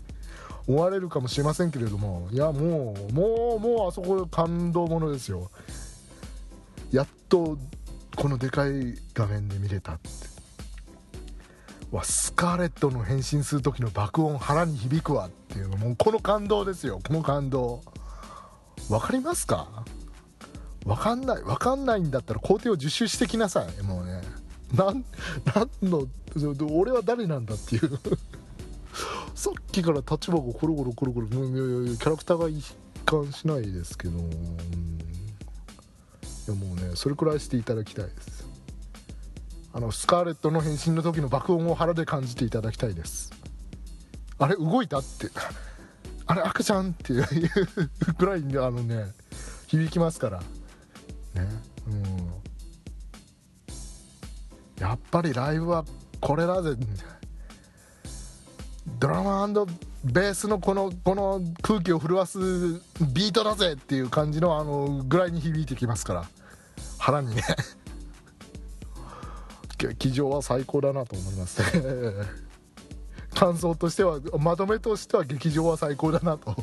[0.67, 5.51] 思われるかもしれませんけれどもいやもうもうもうあそこ感動ものですよ。
[6.95, 7.57] やっと
[8.15, 10.09] このでかい画面で見れたって。
[11.91, 17.01] わスカーレットの変身する時の爆音腹に響くわっていうのもうこの感動ですよ。
[17.05, 17.83] この感動。
[18.89, 19.83] 分かりますか？
[20.85, 21.41] 分かんない。
[21.43, 23.83] 分かんないんだったら工程を受注してきなさい。
[23.83, 24.21] もうね。
[24.73, 25.03] なん
[25.83, 26.07] の
[26.71, 27.99] 俺は誰なんだっていう。
[29.35, 32.73] さっきから立場がコロコロコロコロキャラクターが一
[33.05, 35.14] 貫しないですけど、うん
[36.95, 38.45] それくらいしていただきたいです。
[39.73, 43.31] あのスカーレットの変身の時の爆音を腹で感じていただきたいです。
[44.39, 45.29] あれ動いたって。
[46.27, 47.25] あれ赤ちゃんっていう
[48.17, 49.05] ぐらいにあのね
[49.67, 50.39] 響きますから。
[50.39, 50.45] ね。
[51.87, 52.01] うん。
[54.79, 55.85] やっぱりライブは
[56.21, 56.75] これだぜ。
[58.99, 59.47] ドラマ
[60.05, 62.39] ベースのこのこの空気を震わす
[63.13, 66.25] ビートだぜっていう感じのあのぐらいに響いてきますから。
[67.05, 67.43] 腹にね。
[69.77, 71.61] 劇場は最高だなと思います。
[71.61, 71.69] ね
[73.35, 76.55] 感想としてはまとめとしては劇場は最高だなと。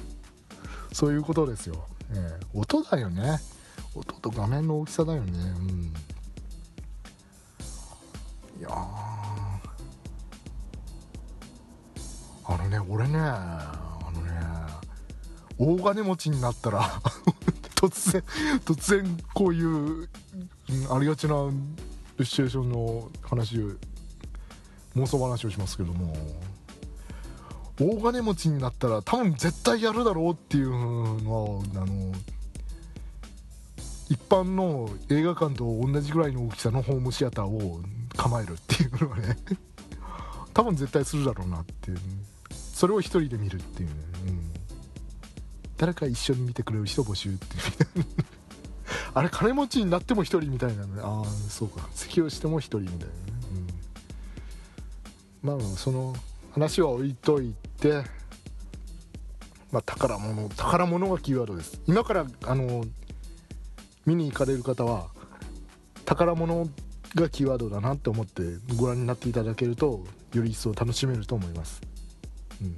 [0.92, 3.38] そういうことですよ、ね、音だよね。
[3.94, 5.30] 音と画面の大きさだよね。
[5.32, 5.94] うん。
[8.58, 9.60] いやあ
[12.48, 14.32] のね俺ねあのね
[15.56, 17.00] 大金持ちになったら
[17.82, 18.22] 突然
[18.64, 20.06] 突然こういう、うん、
[20.96, 21.50] ありがちな
[22.22, 23.70] シチュエーションの話を
[24.96, 26.14] 妄想話をしますけども
[27.80, 32.12] 大金持ちになったら多分絶対やるだろうっていうのはあの
[34.08, 37.80] 一般の映画館と同じぐらいの大きさのホームシアターを
[38.16, 39.36] 構えるっていうのはね
[40.54, 41.98] 多分絶対するだろうなっていう。
[42.82, 43.94] それを一人で見るっていうね、
[44.26, 44.51] うん、
[45.82, 47.46] 誰か一緒に見てくれる人募集って
[49.14, 51.00] あれ金持ちになっても一人みたいなね。
[51.02, 51.88] ああそうか。
[51.92, 53.04] 席をしても一人みたいな。
[53.06, 53.10] ね、
[55.42, 56.14] うん、まあその
[56.52, 58.04] 話は置いといて
[59.72, 61.80] まあ宝物宝物がキーワードです。
[61.88, 62.84] 今からあの
[64.06, 65.08] 見に行かれる方は
[66.04, 66.68] 宝物
[67.16, 68.42] がキーワードだなって思って
[68.76, 71.80] ご覧になっていただけるとより一層楽しめると思います。
[72.62, 72.76] うん。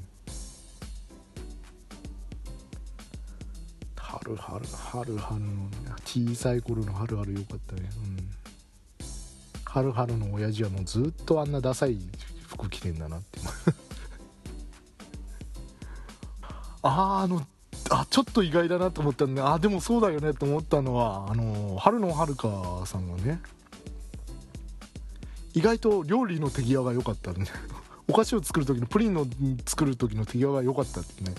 [4.24, 5.68] 春春春春の
[6.04, 7.90] 小さい頃の春春よかったね。
[8.08, 8.30] うん。
[9.74, 11.98] 春春の親父はもうずっとあんなダサい
[12.46, 13.40] 服着てんだなって
[16.82, 17.44] あああの
[17.90, 23.40] あちょっと意外だなと思ったんであでもそうだよねと思ったのはあの春のはるかさんがね
[25.54, 27.44] 意外と料理の手際が良かったんで
[28.08, 29.26] お菓子を作る時のプリンの
[29.66, 31.34] 作る時の手際が良かったってね。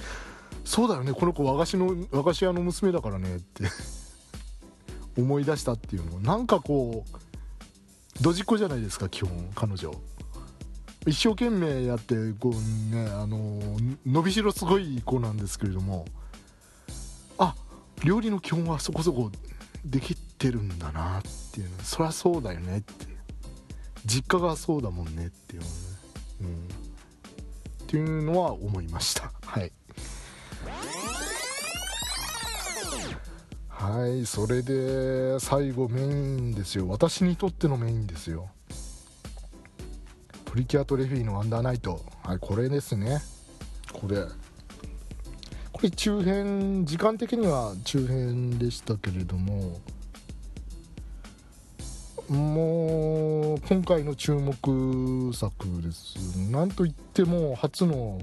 [0.65, 3.65] そうだよねこの子和菓子の和菓子屋の娘だからねって。
[5.17, 6.19] 思い出したっていうの。
[6.19, 9.93] なんかこうドジっ子じゃないですか基本彼女。
[11.08, 13.62] 一生懸命やってこうねあの
[14.06, 16.06] 伸びしろすごい子なんですけれども。
[17.38, 17.56] あ
[18.04, 19.32] 料理の基本はそこそこ
[19.86, 21.21] できてるんだなっ
[21.54, 21.69] ていう。
[21.84, 23.15] そりゃそうだよねって。
[24.06, 25.67] 実家がそうだもんねっていうね、
[26.41, 29.32] うん、っていうのは思いました。
[29.43, 29.71] はい。
[33.86, 36.88] はいそれで最後メインですよ。
[36.88, 38.50] 私にとってのメインですよ。
[40.45, 42.04] プリキュアとレフィーのワンダーナイト。
[42.24, 43.21] はいこれですね。
[43.93, 44.24] これ。
[45.71, 49.80] これ中編時間的には中編でしたけれども。
[52.28, 56.39] もう今回の注目作です。
[56.50, 58.19] なんといっても初の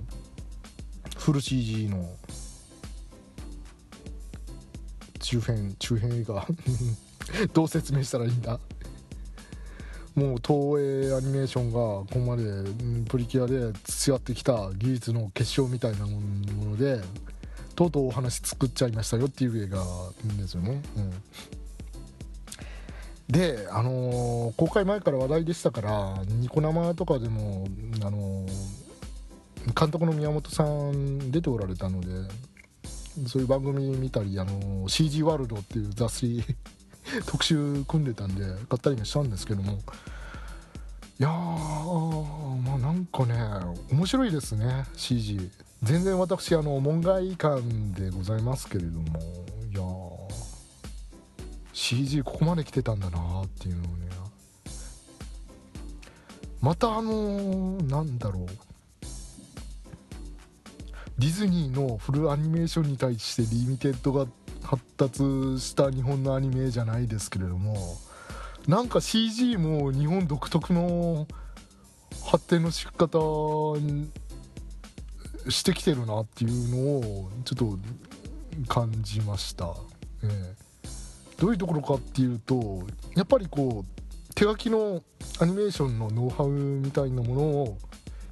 [1.17, 2.11] フル CG の
[5.33, 6.47] 中編中編映画。
[7.55, 8.61] どう説明したらいいんだ？
[10.15, 12.43] もう東映アニメーションがここまで
[13.09, 16.21] プリキュアで培ってきた技術の結晶みたいなも
[16.67, 17.01] ので
[17.75, 19.83] とうとうお話作っちゃいましたよっていう映画
[20.37, 21.13] ですよね、うん。
[23.29, 27.67] で、あのー、公開前から話題でしたからニコ生とかでも、
[28.03, 32.09] あのー、監督の宮本さん出ておられたので
[33.27, 36.45] そういう番組見たり、あのー、CG ワールドっていう雑誌
[37.27, 39.79] 特集組んでたんで買ったりもしたんですけども。
[41.21, 43.35] いやまあなんかね
[43.93, 45.51] 面白いですね CG
[45.83, 49.19] 全然私あの門外観でございますけれども。
[49.71, 50.33] いやー
[51.73, 54.13] CG ここまで来てたんだなっていうのをね。
[56.61, 58.47] またあのー、なんだろう。
[61.19, 64.27] ディズニーのフルアニメーションに対してリミテッドが
[64.63, 65.19] 発達
[65.61, 67.77] した日本のアニメじゃないですけれども
[68.67, 71.27] なんか CG も日本独特の
[72.25, 73.19] 発展の仕方
[75.51, 77.79] してきてるなっていうのをちょっと
[78.69, 79.75] 感じました。
[80.23, 80.73] ええ
[81.43, 82.85] どういうところかっていうと
[83.17, 85.03] やっぱりこう手書きの
[85.41, 87.79] アニメーションのノウハウみたいなものを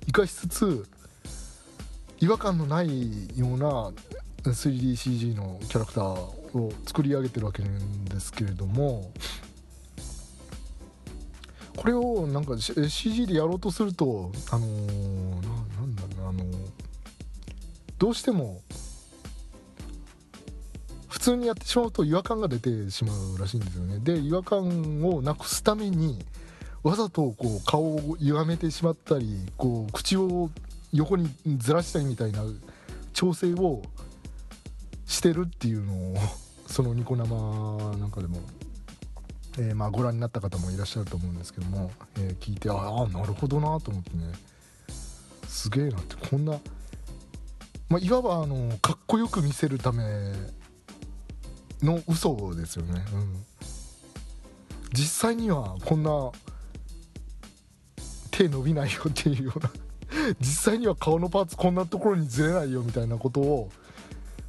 [0.07, 0.89] 生かしつつ
[2.21, 3.93] 違和感のないような
[4.45, 9.11] 3DCG のキャラクターを作り上げてるわけなんですけれども
[11.77, 14.71] これをなんか CG でやろうとするとあのー、
[15.79, 16.45] なんだろうなあの
[17.97, 18.61] どうしても
[21.09, 23.99] 普通にやってしまうと違和感が出てしまうらしいんですよね。
[23.99, 26.19] で違和感をなくすために
[26.83, 30.51] わざとこう顔を歪めてしまったりこう口を
[30.93, 32.43] 横にずらしたりみたいな
[33.13, 33.83] 調整を
[35.07, 36.17] してるっていうのを
[36.67, 37.29] そのニコ生
[37.99, 38.39] なんかでも、
[39.59, 44.51] えー、まあご覧になった方もいらっしゃると思うんですけども、えー、聞いてああなるほどなと思ってね。
[45.51, 46.53] すげえなってこんな、
[47.89, 50.05] まあ、いわばあのかっこよく見せるため
[51.83, 53.45] の嘘ですよね、うん、
[54.93, 56.31] 実際にはこんな
[58.31, 59.71] 手伸びないよっていうような
[60.41, 63.71] 実際には顔のパーツこんなところにずれないよみたいなことを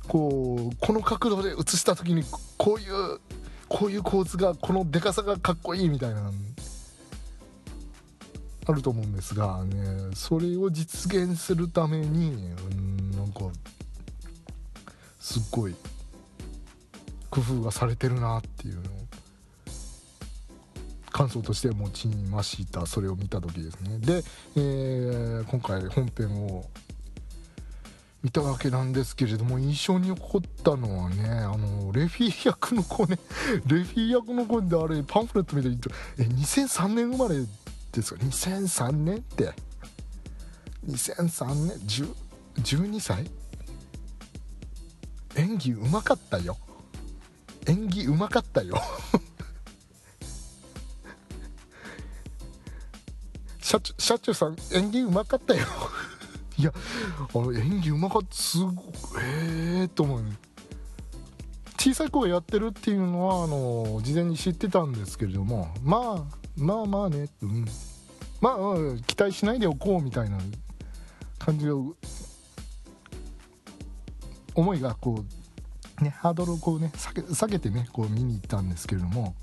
[0.08, 2.24] こうこの角度で映した時に
[2.58, 3.20] こういう
[3.68, 6.32] こういう構図がこのでかさがかっこいいみたいな
[8.66, 13.42] あると思うんですがねそれを実現するために、うん、なんか
[15.20, 15.76] すっごい
[17.30, 19.01] 工夫がされてるなっていうのを
[21.12, 22.86] 感想として持ちました。
[22.86, 24.00] それを見た時ですね。
[24.00, 24.24] で、
[24.56, 26.66] えー、今回本編を
[28.24, 33.18] 見たわけなんですけれども印象に残ったのはねあのレフィー役の子ね。
[33.66, 37.46] レフィー役の子であれパンフレット見てるとえ2003年生まれ
[37.92, 39.54] ですか？2003年って。
[40.88, 41.78] 2003年
[42.64, 43.30] 12歳？
[45.36, 46.58] 演技うまかったよ。
[47.68, 48.76] 演技うまかったよ。
[53.72, 55.66] 社長社長さん演技うまかったよ。
[56.58, 56.74] いや
[57.34, 58.76] あの演技うまかったすごい
[59.22, 60.22] ええー、と思う。
[60.22, 60.38] ね
[61.80, 67.66] 小さい子がやってるっていうのはあの事前に知ってたんですけれどもまあまあまあね、うん、
[68.42, 68.58] まあ、
[69.08, 70.38] 期待しないでおこうみたいな
[71.40, 71.96] 感じの
[74.54, 75.24] 思いがこ
[76.00, 79.34] うね、ハードルをこうね下げ下げてねこう見に行ったんですけれども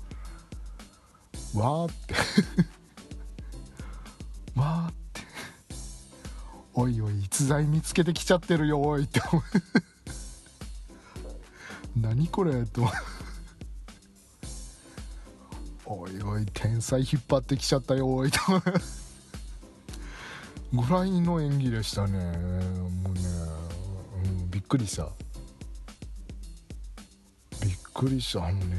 [1.55, 2.78] わーって。
[4.55, 5.21] わーって。
[6.73, 9.43] おいおい逸材見つけてきちゃってるよおいって思う。
[11.99, 12.65] 何これ？
[12.65, 12.87] と。
[15.85, 18.39] おいおい天才引っ張ってきちゃったよおいと。
[20.71, 22.19] ぐらいの演技でしたね。
[22.19, 23.21] もうね、
[24.23, 25.09] うん、びっくりした。
[27.61, 28.75] びっくりしたあのね、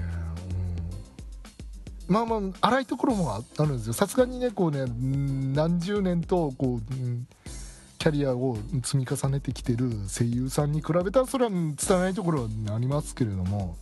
[2.10, 3.92] まあまあ荒いところもあるんですよ。
[3.92, 4.84] さすがにねこうね
[5.54, 7.28] 何十年とこう、うん、
[7.98, 13.76] キャリアを積み重ねてきてる声優さんに比べたらそれは伝えないところはありますけれども。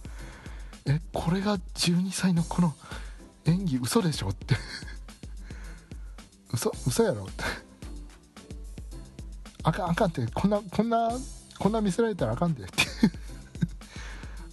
[0.87, 2.75] えこれが12歳のこの
[3.47, 4.55] 演技嘘でしょって。
[6.53, 7.25] 嘘嘘やろ。
[7.25, 7.45] って
[9.63, 10.27] あかんあかんって。
[10.35, 11.11] こんなこんな
[11.59, 12.73] こんな見せられたらあかんでって。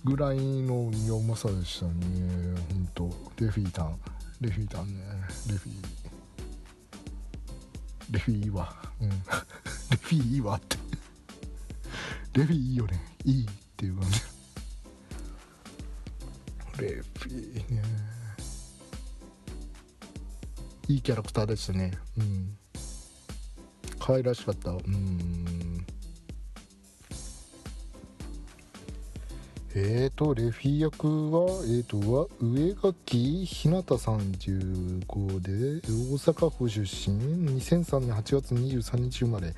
[0.06, 1.92] ぐらいのうまさでしたね。
[2.98, 4.00] 本当レフィータン
[4.42, 5.04] レフィータンね
[5.50, 5.76] レフィー
[8.12, 9.10] レフィーいいわうん。
[9.10, 9.16] レ
[10.02, 10.78] フィーいいわって。
[12.34, 13.02] レフィーいいよね。
[13.26, 14.20] いいっていう感じ。
[16.82, 17.82] レフィーね。
[20.88, 21.92] いいキャラクターでしたね。
[22.18, 22.58] うん。
[24.00, 24.72] 可愛らしかった。
[24.72, 25.86] うん。
[29.78, 37.18] えーとレフィ役はえーとは上垣ひなた35で大阪府出身。
[37.60, 39.54] 2003年8月23日生まれ。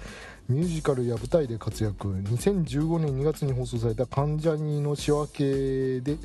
[0.50, 2.08] ミュージカルや舞台で活躍。
[2.08, 6.18] 2015年2月に放送された「関ジャニの仕分けで」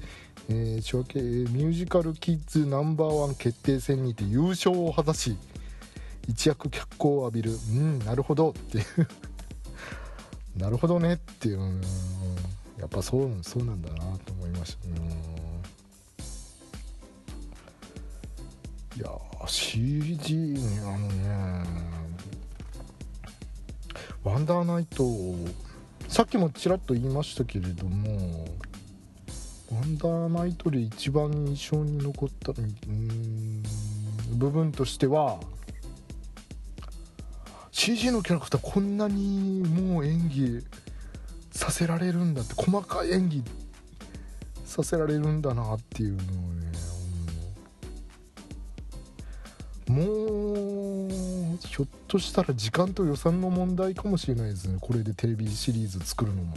[0.48, 5.36] えー、仕分けミュージカルキッズナンバーワン決定戦にて優勝を果たし
[6.26, 7.50] 一躍脚光を浴びる。
[7.52, 8.84] うんなるほどっていう。
[10.56, 11.80] なるほどねっていう、
[12.82, 14.96] やっぱそうそうなんだなと思いましたうん
[18.96, 19.08] いや
[19.46, 21.64] CG あのね
[24.24, 25.04] ワンダーナイト
[26.08, 28.48] さっきもちらっと言いましたけれども
[29.70, 32.52] ワンダーナイトで一番印象に残った
[34.34, 35.38] 部分としては
[37.70, 40.64] CG のキャラクターこんなにもう演技
[41.52, 43.44] させられるんだって細かい演技
[44.64, 46.72] させられるんだなっていうのをね、
[49.88, 56.54] うん、もうひょっとしたら時間と予算の問題かもしれないですねこれでテレビシリーズ作るのも。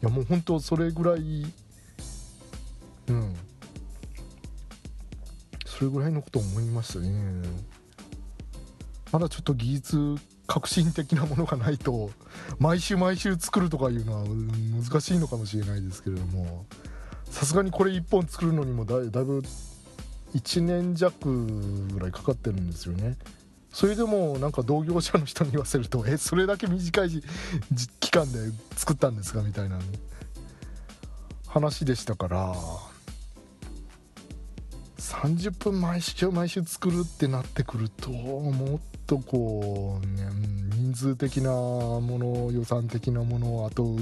[0.00, 1.44] いやもう本当それぐらい
[3.08, 3.34] うん。
[5.66, 7.48] それぐらいのこと思いましたね。
[9.10, 10.16] まだちょっと技術
[10.48, 12.10] 革新的なものがないと
[12.58, 14.24] 毎週毎週作るとかいうのは
[14.82, 16.64] 難しいのかもしれないですけれども
[17.26, 19.42] さすがにこれ1本作るのにもだいぶ
[20.34, 21.46] 1年弱
[21.92, 23.16] ぐらいかかってるんですよね。
[23.72, 27.22] それでもなんか同業者の人に言わせるとえそれだけ短い
[28.00, 28.38] 期間で
[28.74, 29.78] 作ったんですかみたいな
[31.46, 32.54] 話でしたから
[34.98, 38.78] 30分毎週毎週作るってなってくるともっ
[39.08, 40.28] とこうね
[40.76, 43.96] 人数的なもの予算的なものあと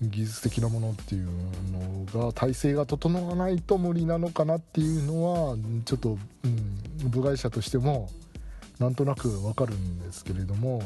[0.00, 1.28] 技術的なものっていう
[2.14, 8.08] のが体制が整わないと無理なのかなっていうのはちょっと、うん、部外者としても
[8.78, 10.80] なんとなくわかるんですけれども。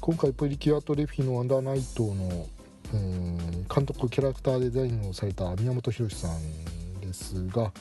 [0.00, 2.46] 今回プリキュアとレフィのアンダーナイトの
[2.94, 6.75] うん監督キャラクターデザインをされた宮本浩さん
[7.18, 7.72] ですが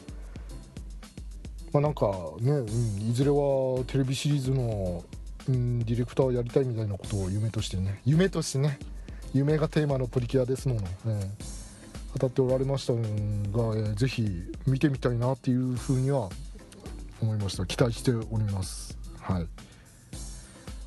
[1.73, 2.05] まあなんか
[2.39, 5.03] ね、うん、いずれはテレビシリーズの、
[5.49, 8.79] うん、ディレクターをやりたいみたいなことを夢としてね夢としてね
[9.33, 10.81] 夢がテーマのプリキュアですもの、
[11.13, 11.31] ね、
[12.17, 16.29] 語っておられましたが、えー、ぜひ見てみたいなっていうふうには
[17.21, 17.65] 思いました。
[17.65, 18.97] 期待しております。
[19.19, 19.47] はい、ま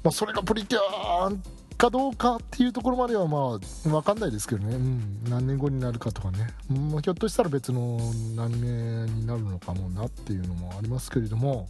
[0.04, 1.30] あ、それがプリキュア
[1.78, 7.98] かどうかっていうところまではまあ分かんないですけどね、うん、何年後になるかとかね、まあ、ひょっとしたら別の
[8.38, 8.68] アニメ
[9.10, 11.68] になるのかもなっていうのもありますけれども。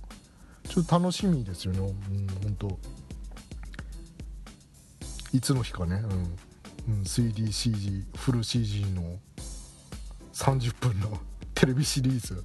[0.68, 2.78] ちょっと楽しみですよね、うん、本当。
[5.32, 6.02] いつの日かね、
[6.88, 6.94] うん。
[6.94, 9.18] うん、3DCG フル CG の
[10.34, 11.18] 30分の
[11.54, 12.44] テレビシリーズ。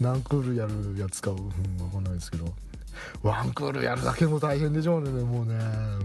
[0.00, 2.52] 何クールやるやつか、うん、分かんないですけど。
[3.22, 6.04] ワンクールやるだけも大変でしょうねもうね、うん、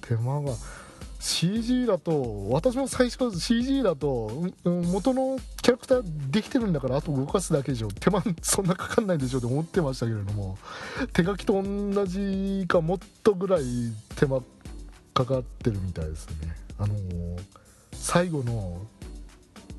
[0.00, 0.52] 手間が。
[1.20, 4.30] CG だと私も最初 CG だと
[4.64, 7.88] 元のキャラクターできてるんだからあと動かすだけでしょ。
[7.88, 10.56] 手間そんなかかんないでしょって思ってましたけれども。
[11.12, 13.62] 手書きと同じかもっとぐらい
[14.14, 14.42] 手間
[15.12, 16.54] かかってるみたいですね。
[16.78, 17.40] あのー、
[17.92, 18.86] 最後の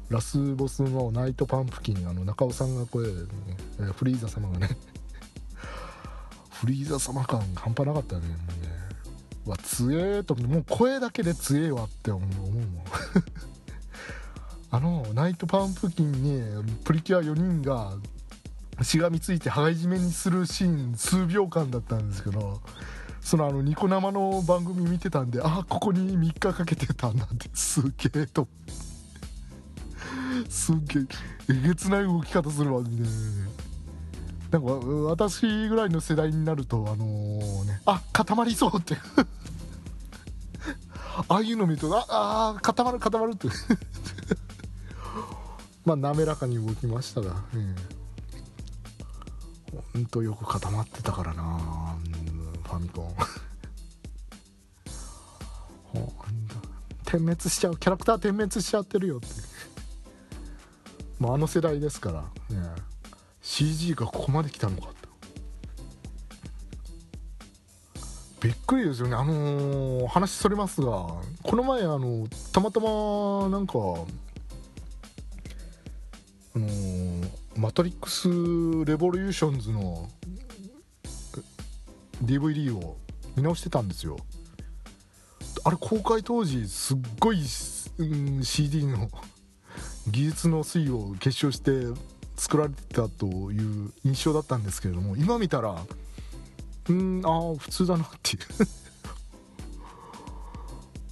[0.10, 3.14] ラスボスのナイトパンプキンあの中尾さんがこれ、ね、
[3.96, 4.76] フリーザ様がね
[6.60, 8.70] フリーザ様感半端なかったねもうね。
[9.46, 12.84] わ強えともう声だけで強えわって思うもん。
[14.72, 16.44] あのナイトパンプキンに
[16.84, 17.94] プリキュア4人が
[18.84, 22.62] しがみついて羽交い締めにするシーン数秒間だったんですけど
[23.22, 28.48] そのあのニコ生の番組見てたんでああここに3日かけてたんだってすげえと。
[30.48, 31.04] すげえ
[31.50, 33.49] えげつない動き方するわみたいなね。
[34.52, 34.72] なんか
[35.08, 38.98] 私ぐらいの世代になるとあのー、ねあ固まりそうって。
[41.28, 43.48] ああいうの見るとああ固まる固まるって。
[45.86, 47.76] まあ滑らかに動きましたが、えー、
[49.94, 51.96] ほんとよく固まってたからな
[52.64, 53.16] ファミコン。
[57.06, 59.28] 点滅しちゃうキャラクター点滅しちゃってるよって。
[61.20, 62.22] まああの世代ですから、
[62.56, 62.70] ね、
[63.50, 65.10] CG がここまで来たのかって
[68.42, 69.16] びっくりですよね。
[69.16, 71.08] あのー、話それますが
[71.42, 73.80] この前あのたまたまなんかあ
[76.60, 78.30] のー、マトリックス・
[78.86, 80.08] レボリューションズの
[82.24, 82.98] DVD を
[83.36, 84.18] 見直してたんですよ。
[85.64, 87.42] あれ公開当時すっごい、
[87.98, 89.10] うん、CD の
[90.08, 91.72] 技術の推移を結晶して
[92.40, 95.76] 作られてたという印象だったんですけれども今見たら
[96.90, 98.44] うんああ普通だなっていう。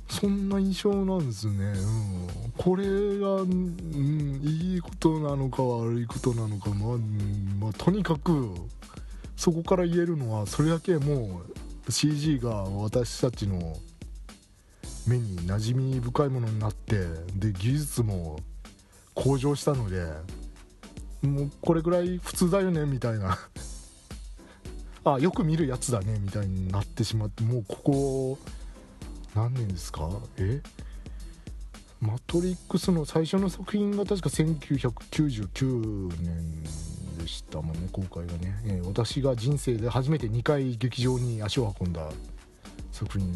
[0.09, 2.85] そんな印象なんですね、うん、これ
[3.19, 6.97] が、うん、いいことなのか悪いことなのか、まあ、
[7.59, 8.49] まあ、とにかく
[9.35, 11.41] そこから言えるのはそれだけも
[11.87, 13.77] う CG が私たちの
[15.05, 16.97] 目に馴染み深いものになって
[17.35, 18.39] で技術も
[19.13, 20.03] 向上したので
[21.21, 23.37] もうこれぐらい普通だよねみたいな。
[25.05, 28.39] あよく見るやつだねみたいになってしまってもうここ
[29.35, 30.09] 何年ですか？
[30.37, 30.61] え？
[32.01, 36.63] マトリックスの最初の作品が確か1999年
[37.17, 42.07] でしたもんね公開がね、えー、私が人生で初めて2回劇場に足を運んだ
[42.91, 43.31] 作品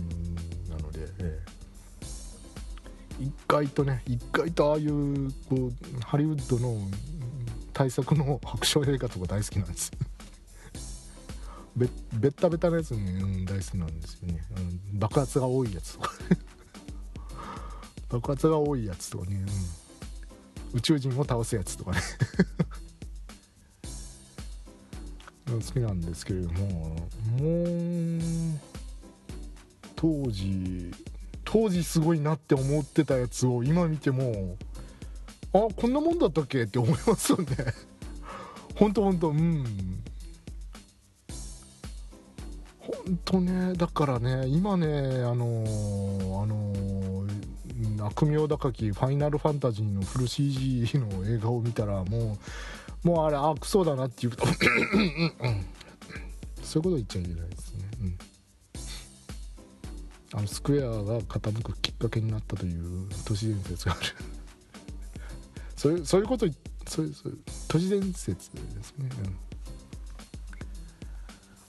[0.69, 6.77] なので、えー、意外とね意外とああいうこうハリウッドの
[7.73, 9.91] 対策の白書映画とか大好きなんです。
[11.75, 14.45] べべったべたなやつね、うん、大好きなんですよね、
[14.91, 16.11] うん、爆発が多いやつとか。
[18.09, 19.45] 爆発が多いやつとかね、
[20.73, 22.01] うん、宇宙人を倒すやつとかね。
[25.45, 26.65] 好きなんですけれども
[27.37, 28.21] もう
[29.97, 30.91] 当時
[31.43, 34.57] 当時すごいなって思ってたやつを今見ても
[35.53, 36.63] あこんなもんだったっけ？
[36.63, 37.45] って思いますよね。
[38.75, 39.65] ほんとほんとうん。
[42.79, 43.73] ほんとね。
[43.73, 44.89] だからね今ねあ
[45.35, 52.37] のー、あのー、悪名高き「ファイナルファンタジー」のフル CG の映画を見たらも
[53.03, 54.55] うもうあれあクソだなっていうそういう
[56.63, 57.89] こと言っちゃいけないですね。
[58.01, 58.17] うん。
[60.33, 64.01] あのスクエアが傾くきっかけになったという都市伝説がある。
[65.81, 66.45] そういうそういうこと
[66.85, 69.35] そういうそういう都市伝説ですね、うん、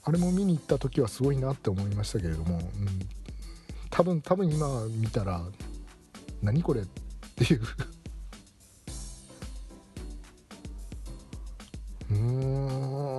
[0.05, 2.63] あれも見に行った時はすごいなって思いましたけれども、うん、
[3.89, 5.41] 多分多分今見たら
[6.43, 6.85] 何これっ
[7.37, 7.63] ていう。
[12.13, 12.15] う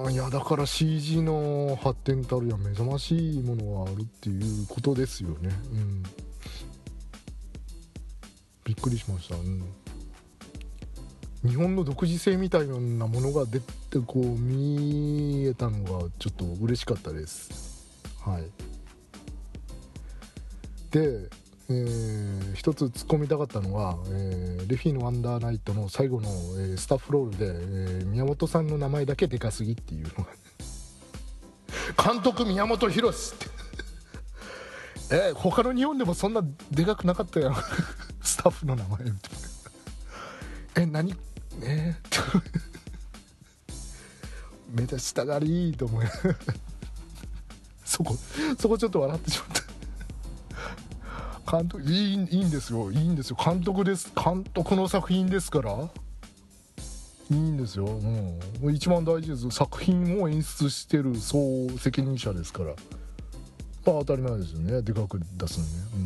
[0.10, 0.14] ん。
[0.14, 5.50] いやだから CG の発展たるや目覚ましいものがあるっていうことですよね。
[5.72, 6.04] うん。
[8.64, 9.36] びっくりしました。
[9.38, 9.83] うん。
[11.44, 17.86] 日本の独自性みたいなものが出てこう見えたのがちょっと嬉しかったです。
[18.22, 18.44] はい。
[20.90, 21.30] で、
[21.70, 30.32] えー、一つ突っ込みたかったのは、えー、レフィーのワンダーナイトの最後の、えー、スタッフロールで、えー、宮本さんの名前だけでかすぎっていうのが。
[32.12, 33.48] 監督宮本浩って。
[35.16, 36.42] えー、他の日本でもそんな
[36.72, 37.54] でかくなかったよ
[38.24, 39.20] スタッフの名前みたいな。
[40.76, 41.33] え何？
[41.60, 42.00] ね。
[44.72, 46.06] 目立ちたがりと思い
[47.86, 48.18] そこ
[48.58, 49.48] そこちょっと笑ってしまっ
[51.46, 51.58] た。
[51.58, 52.92] 監督いいいいんですよ。
[52.92, 53.38] いいんですよ。
[53.44, 54.12] 監督です。
[54.16, 55.90] 監督の作品ですから。
[57.32, 62.70] いいんですよ、もう一番大事です作品を演出してる総責任者ですから。
[62.70, 62.76] まあ
[63.86, 64.82] 当たり前ですよね。
[64.82, 65.72] でかく出すのね。
[65.96, 66.06] うん。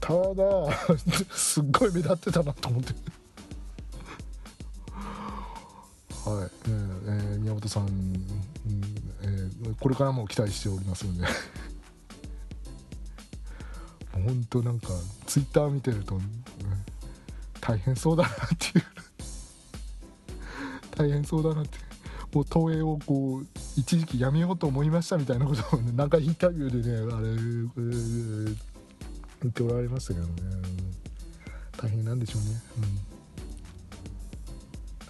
[0.00, 0.24] ただ
[1.36, 2.92] すっごい目立ってたなと思って。
[6.24, 7.88] はい、えー、えー、宮本さん、
[9.22, 11.26] えー、これからも期待しておりますので。
[14.12, 14.88] 本当なんか
[15.24, 16.20] ツイッター見てると、
[17.60, 18.84] 大変そうだなっていう。
[20.94, 21.78] 大変そうだなって
[22.34, 23.46] もう東映をこう
[23.76, 28.56] 一時期やめようと思いましたみたいなことを、ね、なんかインタビューでねあれ、えー、
[29.42, 30.32] 言っておられましたけどね。
[31.76, 32.62] 大変なんでしょうね。
[32.78, 33.09] うん。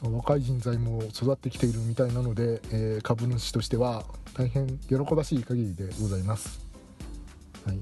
[0.02, 6.64] 若い人材も育ってきているみたいなので、えー、株主としては大変喜ばしい限りでございます。
[7.66, 7.80] はい。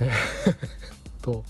[0.00, 0.12] えー、
[1.22, 1.44] と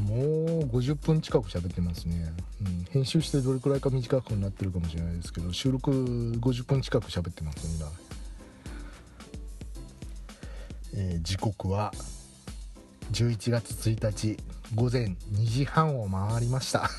[0.00, 7.90] もう50分近く喋ってますね、うん、編集してどれくらいか短くなってるかもしれないですけど収録50分近く喋ってます今、
[10.94, 11.92] えー、時刻は
[13.12, 14.36] 11月1日
[14.74, 16.88] 午前2時半を回りました。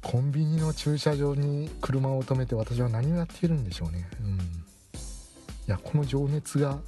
[0.00, 4.08] コンビニの駐車場に車を止めて私は何をやっているんでしょうね。
[4.20, 4.38] うん。
[4.38, 4.40] い
[5.66, 6.78] やこの情熱が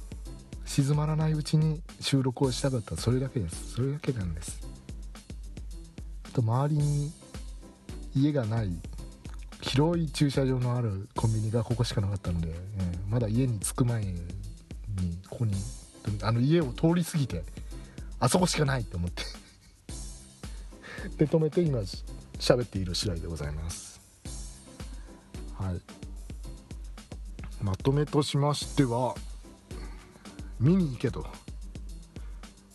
[0.65, 2.95] 静まらないうちに収録をしたかった。
[2.95, 3.73] それだけです。
[3.73, 4.59] それだけなんです。
[6.23, 7.11] あと周りに
[8.15, 8.79] 家がない
[9.61, 14.21] 広い駐車場のあるコンビニがここしかなかったので、えまだ家に着く前に
[15.29, 15.53] ここに
[16.21, 17.43] あの家を通り過ぎて
[18.19, 19.23] あそこしかないと思って
[21.17, 21.79] で止めて今
[22.39, 24.01] 喋っている次第でございます。
[25.57, 25.81] はい。
[27.63, 29.15] まとめとしましては
[30.59, 31.21] 見に行けと。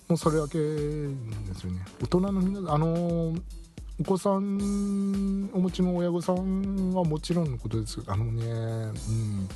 [0.09, 1.85] もうそれだけですよね。
[2.01, 3.35] 大人のみんあの
[4.01, 8.01] お子さんお持ちの親御さんはもちろんのことです。
[8.07, 8.49] あのねう
[9.12, 9.49] ん。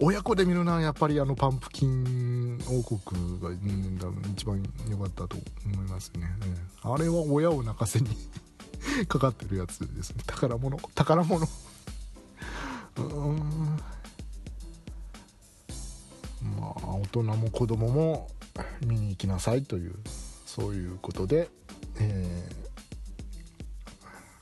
[0.00, 5.36] 親子で見るのはやっぱりあのパンプキン王国が、うん、一番良かったと
[5.66, 6.28] 思いますね、
[6.82, 8.08] あれは親を泣かせに
[9.08, 10.22] かかってるやつですね。
[10.24, 11.48] 宝物宝物。
[12.96, 13.36] うん。
[16.56, 18.28] まあ大人も子供も
[18.86, 19.96] 見に行きなさいという
[20.46, 21.48] そういうことで、
[21.98, 22.48] え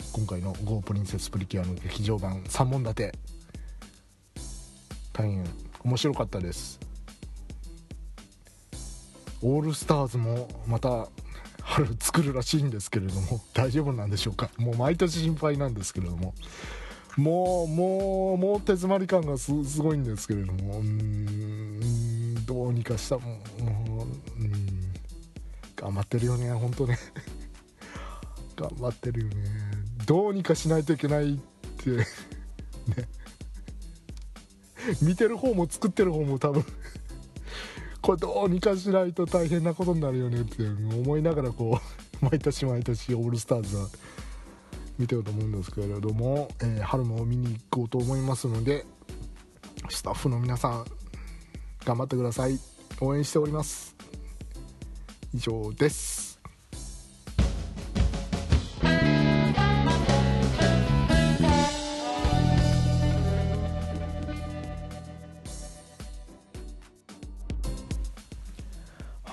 [0.00, 3.35] ー、今回の「GO プリンセスプリキュア」の劇場版3本立て。
[5.16, 5.44] 大変
[5.82, 6.78] 面白かったです。
[9.40, 11.08] オールスターズもまた
[11.62, 14.50] 春作るらしいんですけれども 大丈夫なんでしょうか？
[14.58, 16.34] もう毎年心配なんですけれども。
[17.16, 19.50] もうもうもう手詰まり感がす
[19.80, 20.80] ごいんですけれども。
[20.80, 23.16] うんどうにかした。
[23.18, 23.62] もう
[24.44, 24.92] ん
[25.76, 26.98] 頑張ってるよね本当ね。
[28.54, 29.34] 頑張ってるよね。
[30.04, 31.90] どうにかしないといけないって。
[31.96, 32.04] ね。
[35.02, 36.64] 見てる方も作ってる方も多分
[38.02, 41.80] これどうにかしないと大変なことになるよねって思いながらこ
[42.22, 43.88] う 毎年毎年オールスターズは
[44.98, 48.86] 見てると思うんですけれども、えー、春も見に行こうと思いますので
[49.90, 50.84] スタッフの皆さん
[51.84, 52.58] 頑張ってください。
[53.00, 53.94] 応援しております。
[55.32, 56.25] 以上です。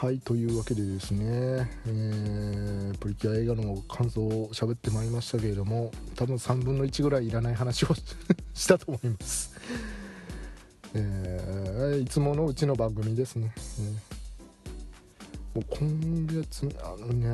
[0.04, 1.22] はいというわけでですね、
[1.88, 7.96] えー、プリキュア映画の感想を喋ってまいりましたけれども多分3分の1ぐらいいらない話を
[8.54, 9.54] したと思います、
[10.94, 13.54] えー、いつものうちの番組ですね、
[15.56, 17.28] えー、もう今月あのね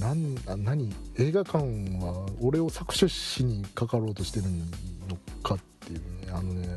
[0.00, 0.94] なん何？
[1.16, 4.46] 映画館は俺を搾取しにかかろうとしてる
[5.10, 6.68] のかっていうねあのね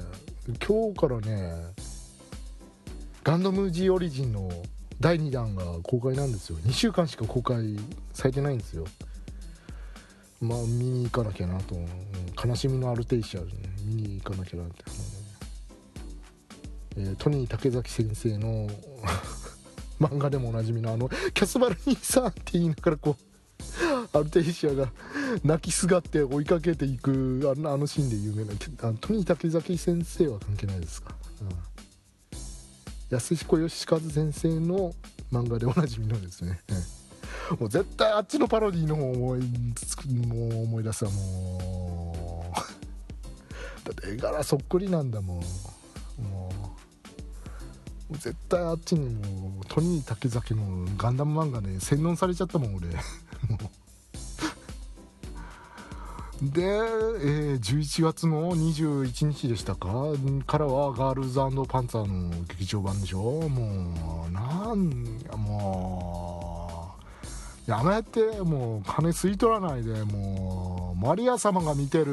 [0.68, 1.74] 今日からね
[3.24, 4.52] ガンダム G オリジンの
[5.06, 6.58] 第2弾が公開なんですよ。
[6.66, 7.78] 2週間しか公開
[8.12, 8.86] されてないんですよ。
[10.42, 11.76] まあ見に行かなきゃなと
[12.44, 13.54] 悲しみのアルテイシアでね。
[13.84, 14.74] 見に行かなきゃなって、
[16.98, 18.68] えー、トニー竹崎先生の
[20.02, 24.92] 漫画でもおなじみのあのキャスバル兄さんって言いながらこうアルテイシアが
[25.44, 31.75] 泣きすがって追いかけていくあのあのシーンで有名なトニー竹崎先生は関係ないですか、うん。
[33.16, 34.94] 安彦義和先生の
[35.32, 36.60] 漫画でおなじみのですね、
[37.58, 42.56] もう絶対あっちのパロディの方思いもう思い出すわもう。
[43.86, 45.38] だって絵柄そっくりなんだもん。
[46.24, 46.52] も
[48.12, 52.88] う絶対あっちにもうトニー竹崎のガンダム漫画で洗脳されちゃったもん俺。
[52.88, 52.98] もう。
[56.42, 59.90] で、えー、11月の21日でしたか？
[60.46, 63.48] からはガールズパンツァーの劇場版でしょ？
[63.48, 66.94] もうなんも
[67.68, 72.12] うやめてもう金吸い取らないでもうマリア様が見てるブ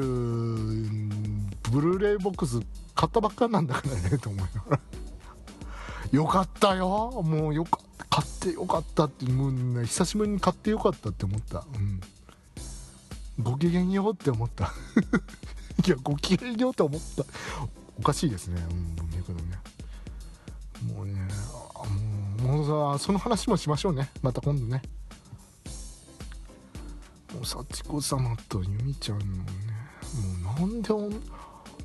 [1.81, 2.61] ルーレイボックス
[2.95, 4.79] 買ったばっかなんだからねと思いながら。
[6.11, 7.21] よかったよ！
[7.25, 11.65] もうよか買ってよかったってもうね久しぶりに買ってよかったって思った。
[11.75, 11.99] うん。
[13.39, 14.71] ごきげんようって思った。
[15.85, 17.25] いやごきげんようって思った。
[17.97, 18.61] おかしいですね。
[18.69, 19.59] うん文脈のね
[20.95, 21.27] もうね
[22.43, 24.09] もうもうさその話もしましょうね。
[24.21, 24.81] また今度ね。
[27.33, 29.33] もう幸子様と由美ちゃんのね
[30.55, 30.93] もうなんで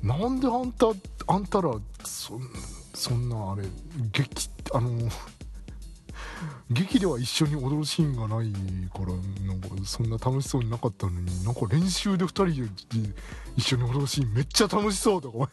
[0.03, 0.87] なんであんた
[1.27, 1.73] あんたら
[2.03, 3.63] そんなあれ
[4.11, 5.09] 劇あの
[6.69, 8.51] 劇では一緒に踊るシーンがない
[8.91, 9.07] から
[9.47, 12.45] なんかそんな楽しそうになかったのになんか練習で2人
[13.03, 13.13] で
[13.57, 15.49] 一緒に踊るシーンめっちゃ楽しそうとか。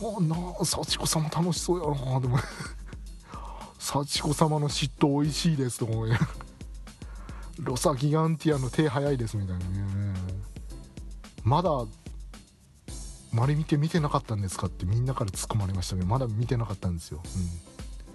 [0.00, 2.38] 思なあなあ幸子様楽しそうやなでも
[3.78, 6.06] 幸子様の嫉妬美味しいですとか思
[7.60, 10.14] ロサギガンティアの手早いですみたいなね。
[11.42, 11.70] まだ
[13.32, 14.66] まれ見て見てなかったんですか？
[14.66, 17.22] ってみんなから突っ込まれましたけどまだ見てなかったんですよ、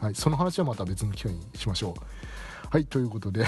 [0.02, 0.06] うん。
[0.06, 2.68] はい、その話はまた別の機会にしましょう。
[2.70, 2.86] はい。
[2.86, 3.46] ということで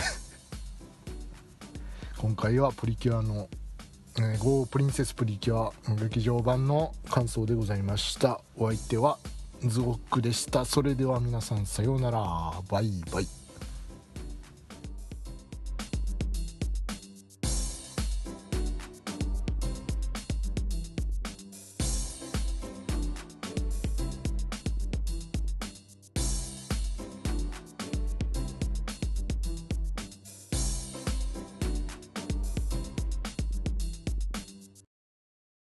[2.18, 3.50] 今回はプリキュアの
[4.18, 8.42] 「えー、GO プリンセスプリキュア」劇場版の感想でございました。
[8.58, 9.18] お相手は
[9.64, 10.66] ズゴックでした。
[10.66, 12.62] それでは皆さんさようなら。
[12.70, 13.45] バイバイ。